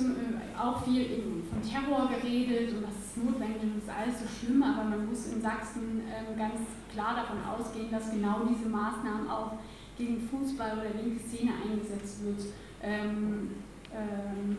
[0.56, 4.26] auch viel eben von Terror geredet und das ist notwendig und das ist alles so
[4.28, 6.60] schlimm, aber man muss in Sachsen ähm, ganz
[6.92, 9.54] klar davon ausgehen, dass genau diese Maßnahmen auch
[9.98, 12.46] gegen Fußball oder linke Szene eingesetzt wird.
[12.80, 13.50] Ähm,
[13.92, 14.56] ähm,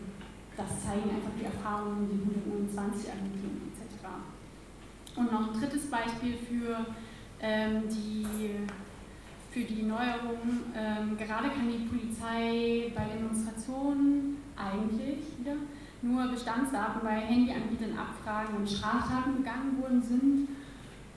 [0.57, 4.05] das zeigen einfach die Erfahrungen, die 129 Ermittlungen etc.
[5.15, 6.85] Und noch ein drittes Beispiel für
[7.41, 8.25] die
[9.53, 10.73] für die Neuerungen.
[10.75, 15.55] Ähm, gerade kann die Polizei bei Demonstrationen eigentlich wieder
[16.01, 20.47] nur Bestandsdaten bei Handyanbietern abfragen, wenn Straftaten begangen worden sind.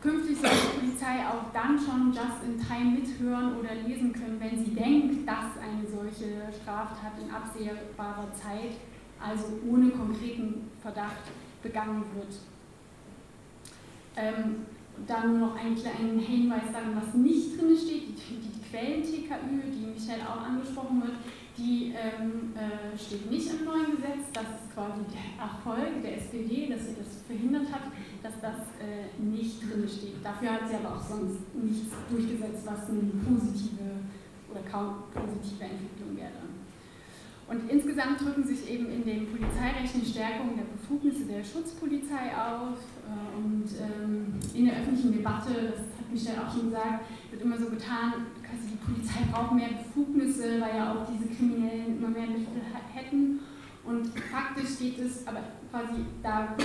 [0.03, 4.65] Künftig soll die Polizei auch dann schon just in time mithören oder lesen können, wenn
[4.65, 8.77] sie denkt, dass eine solche Straftat in absehbarer Zeit,
[9.19, 11.25] also ohne konkreten Verdacht,
[11.63, 12.39] begangen wird.
[14.17, 14.67] Ähm,
[15.07, 19.87] dann nur noch einen kleinen Hinweis daran, was nicht drin steht, die, die Quellen-TKÜ, die
[19.95, 21.17] Michelle auch angesprochen wird,
[21.57, 24.29] die ähm, äh, steht nicht im neuen Gesetz.
[24.33, 27.93] Das ist quasi der Erfolg der SPD, dass sie das verhindert hat,
[28.23, 30.23] dass das äh, nicht drin steht.
[30.23, 34.05] Dafür hat sie aber auch sonst nichts durchgesetzt, was eine positive
[34.51, 36.45] oder kaum positive Entwicklung wäre.
[37.49, 42.79] Und insgesamt drücken sich eben in den Polizeirechten Stärkung der Befugnisse der Schutzpolizei auf.
[43.07, 47.59] Äh, und ähm, in der öffentlichen Debatte, das hat Michelle auch schon gesagt, wird immer
[47.59, 52.27] so getan, quasi die Polizei braucht mehr Befugnisse, weil ja auch diese Kriminellen immer mehr
[52.27, 53.41] Mittel hätten.
[53.85, 55.41] Und faktisch geht es aber
[55.71, 56.57] quasi da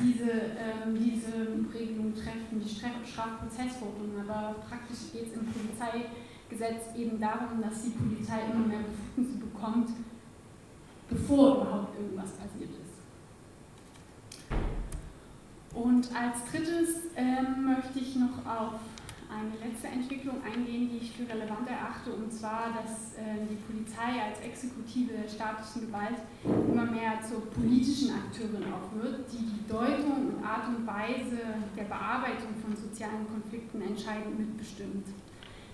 [0.00, 7.60] diese, ähm, diese Regelung treffen, die Strafprozessordnung, aber praktisch geht es im Polizeigesetz eben darum,
[7.60, 9.90] dass die Polizei immer mehr Befugnisse bekommt,
[11.10, 12.85] bevor überhaupt irgendwas passiert ist.
[15.76, 18.80] Und als drittes ähm, möchte ich noch auf
[19.28, 24.24] eine letzte Entwicklung eingehen, die ich für relevant erachte, und zwar, dass äh, die Polizei
[24.24, 30.32] als Exekutive der staatlichen Gewalt immer mehr zur politischen Akteurin auch wird, die die Deutung
[30.32, 31.44] und Art und Weise
[31.76, 35.04] der Bearbeitung von sozialen Konflikten entscheidend mitbestimmt.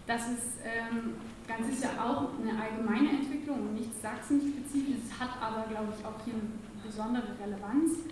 [0.09, 1.15] Das ist ähm,
[1.47, 6.35] ganz sicher auch eine allgemeine Entwicklung und nichts Sachsen-spezifisches, hat aber, glaube ich, auch hier
[6.35, 6.51] eine
[6.83, 8.03] besondere Relevanz.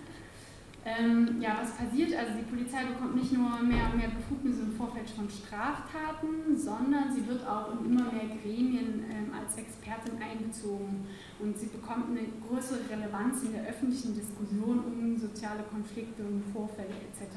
[0.83, 2.17] Ähm, ja, was passiert?
[2.17, 7.13] Also die Polizei bekommt nicht nur mehr und mehr Befugnisse im Vorfeld von Straftaten, sondern
[7.13, 11.05] sie wird auch in immer mehr Gremien ähm, als Expertin einbezogen
[11.37, 16.97] und sie bekommt eine größere Relevanz in der öffentlichen Diskussion um soziale Konflikte und Vorfälle
[17.13, 17.29] etc.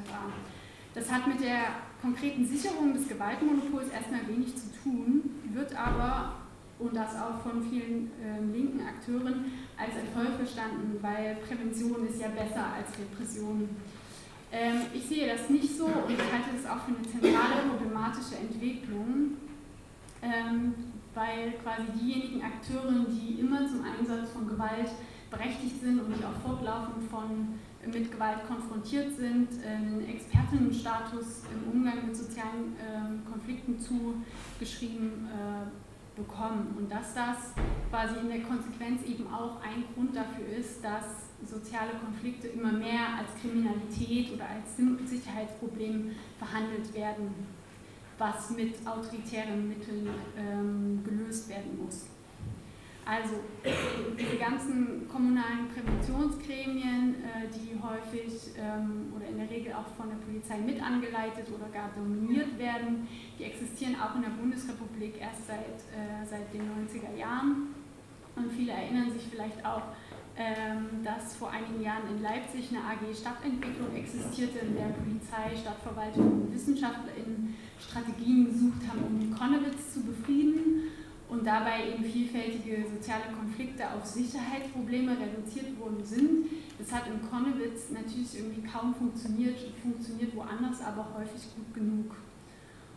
[0.95, 6.44] Das hat mit der konkreten Sicherung des Gewaltmonopols erstmal wenig zu tun, wird aber,
[6.85, 12.29] und das auch von vielen äh, linken Akteuren, als Erfolg verstanden, weil Prävention ist ja
[12.29, 13.69] besser als Repression.
[14.53, 18.37] Ähm, ich sehe das nicht so und ich halte das auch für eine zentrale problematische
[18.37, 19.39] Entwicklung,
[20.23, 20.75] ähm,
[21.15, 24.91] weil quasi diejenigen Akteure, die immer zum Einsatz von Gewalt
[25.31, 32.07] berechtigt sind und die auch fortlaufend von mit Gewalt konfrontiert sind, einen Expertinnenstatus im Umgang
[32.07, 35.67] mit sozialen äh, Konflikten zugeschrieben äh,
[36.17, 36.75] bekommen.
[36.77, 37.55] Und dass das
[37.91, 43.19] quasi in der Konsequenz eben auch ein Grund dafür ist, dass soziale Konflikte immer mehr
[43.19, 44.77] als Kriminalität oder als
[45.11, 47.35] Sicherheitsproblem verhandelt werden,
[48.19, 50.09] was mit autoritären Mitteln
[50.39, 52.07] ähm, gelöst werden muss.
[53.07, 53.37] Also
[54.19, 60.17] diese ganzen kommunalen Präventionsgremien, äh, die häufig ähm, oder in der Regel auch von der
[60.25, 63.07] Polizei mit angeleitet oder gar dominiert werden,
[63.39, 67.75] die existieren auch in der Bundesrepublik erst seit, äh, seit den 90er Jahren.
[68.37, 69.83] Und viele erinnern sich vielleicht auch,
[70.37, 76.43] ähm, dass vor einigen Jahren in Leipzig eine AG Stadtentwicklung existierte, in der Polizei, Stadtverwaltung
[76.43, 80.64] und WissenschaftlerInnen Strategien gesucht haben, um Konnewitz zu befrieden
[81.35, 86.47] und dabei eben vielfältige soziale Konflikte auf Sicherheitsprobleme reduziert worden sind.
[86.79, 92.17] Das hat in Konnewitz natürlich irgendwie kaum funktioniert, funktioniert woanders aber häufig gut genug.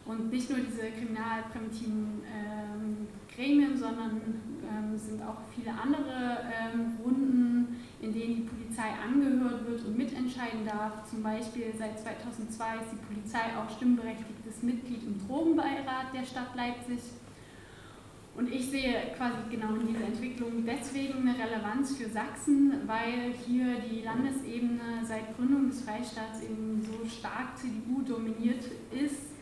[0.06, 3.08] Und nicht nur diese kriminalpräventiven ähm,
[3.76, 4.20] sondern
[4.66, 10.66] ähm, sind auch viele andere ähm, Runden, in denen die Polizei angehört wird und mitentscheiden
[10.66, 11.08] darf.
[11.08, 17.00] Zum Beispiel seit 2002 ist die Polizei auch stimmberechtigtes Mitglied im Drogenbeirat der Stadt Leipzig.
[18.38, 23.78] Und ich sehe quasi genau in dieser Entwicklung deswegen eine Relevanz für Sachsen, weil hier
[23.90, 29.34] die Landesebene seit Gründung des Freistaats eben so stark CDU dominiert ist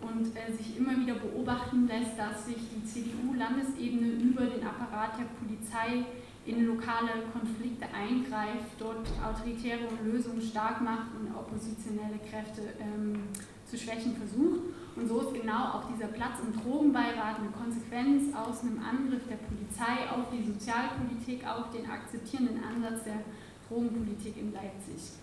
[0.00, 5.26] und äh, sich immer wieder beobachten lässt, dass sich die CDU-Landesebene über den Apparat der
[5.34, 6.06] Polizei
[6.46, 13.24] in lokale Konflikte eingreift, dort autoritäre Lösungen stark macht und oppositionelle Kräfte ähm,
[13.66, 14.60] zu schwächen versucht.
[14.96, 19.36] Und so ist genau auch dieser Platz im Drogenbeirat eine Konsequenz aus einem Angriff der
[19.36, 23.20] Polizei auf die Sozialpolitik, auf den akzeptierenden Ansatz der
[23.68, 25.18] Drogenpolitik in Leipzig.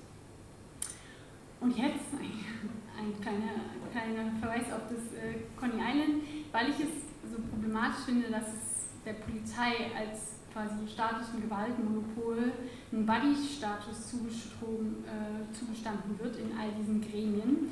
[1.61, 2.11] Und jetzt
[2.99, 8.29] ein kleiner, kleiner Verweis auf das äh, Coney Island, weil ich es so problematisch finde,
[8.29, 8.71] dass es
[9.05, 12.51] der Polizei als quasi statischen Gewaltmonopol
[12.91, 17.71] ein Buddy-Status äh, zugestanden wird in all diesen Gremien,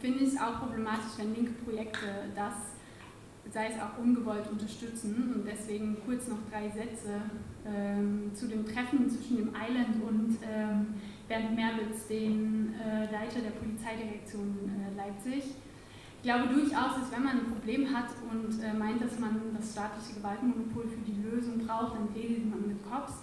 [0.00, 2.54] finde ich es auch problematisch, wenn linke Projekte das,
[3.52, 5.32] sei es auch ungewollt, unterstützen.
[5.34, 7.22] Und deswegen kurz noch drei Sätze
[7.64, 10.94] ähm, zu dem Treffen zwischen dem Island und ähm,
[11.28, 15.54] Bernd Merwitz, den äh, Leiter der Polizeidirektion äh, Leipzig.
[16.16, 19.72] Ich glaube durchaus, dass wenn man ein Problem hat und äh, meint, dass man das
[19.72, 23.22] staatliche Gewaltmonopol für die Lösung braucht, dann redet man mit Cops.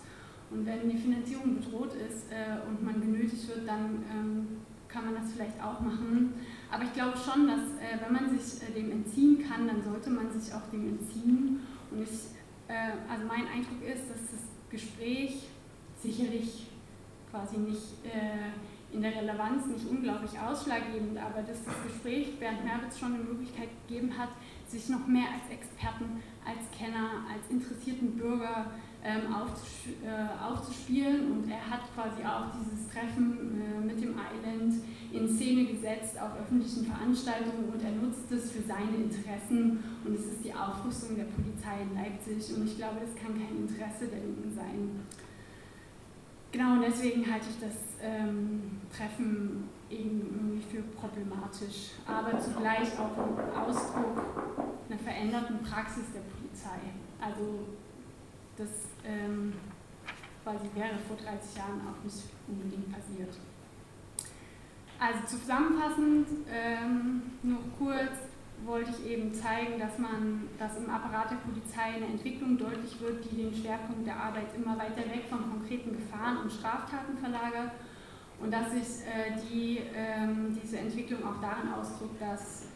[0.50, 4.48] Und wenn die Finanzierung bedroht ist äh, und man genötigt wird, dann ähm,
[4.94, 6.34] kann man das vielleicht auch machen.
[6.72, 10.12] Aber ich glaube schon, dass äh, wenn man sich äh, dem entziehen kann, dann sollte
[10.12, 11.60] man sich auch dem entziehen.
[11.92, 12.34] Und ich,
[12.68, 14.42] also mein Eindruck ist, dass das
[14.72, 15.48] Gespräch
[16.02, 16.68] sicherlich
[17.30, 23.00] quasi nicht äh, in der Relevanz nicht unglaublich ausschlaggebend, aber dass das Gespräch Bernd Merwitz
[23.00, 24.30] schon eine Möglichkeit gegeben hat,
[24.68, 28.72] sich noch mehr als Experten, als Kenner, als interessierten Bürger
[29.04, 29.74] ähm, aufzus
[30.04, 31.32] äh, aufzuspielen.
[31.32, 34.76] Und er hat quasi auch dieses Treffen äh, mit dem Island
[35.12, 39.84] in Szene gesetzt auf öffentlichen Veranstaltungen und er nutzt es für seine Interessen.
[40.06, 42.56] Und es ist die Aufrüstung der Polizei in Leipzig.
[42.56, 45.04] Und ich glaube, das kann kein Interesse der Linken sein.
[46.52, 53.18] Genau, und deswegen halte ich das ähm, Treffen eben irgendwie für problematisch, aber zugleich auch
[53.18, 54.22] ein Ausdruck
[54.88, 56.94] einer veränderten Praxis der Polizei.
[57.20, 57.66] Also
[58.56, 58.70] das
[59.06, 59.54] ähm,
[60.44, 63.36] quasi wäre vor 30 Jahren auch nicht unbedingt passiert.
[65.00, 68.34] Also zusammenfassend, ähm, nur kurz,
[68.66, 73.26] wollte ich eben zeigen, dass man, dass im Apparat der Polizei eine Entwicklung deutlich wird,
[73.26, 77.72] die den Schwerpunkt der Arbeit immer weiter weg von konkreten Gefahren und Straftaten verlagert
[78.40, 82.68] und dass sich äh, die, ähm, diese Entwicklung auch darin ausdrückt, dass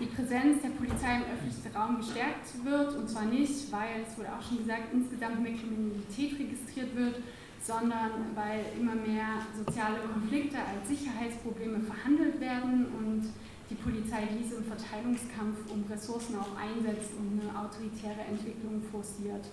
[0.00, 4.28] die Präsenz der Polizei im öffentlichen Raum gestärkt wird und zwar nicht, weil, es wurde
[4.32, 7.22] auch schon gesagt, insgesamt mehr Kriminalität registriert wird,
[7.62, 13.26] sondern weil immer mehr soziale Konflikte als Sicherheitsprobleme verhandelt werden und
[13.68, 19.50] die Polizei dies im Verteilungskampf um Ressourcen auch einsetzt und eine autoritäre Entwicklung forciert.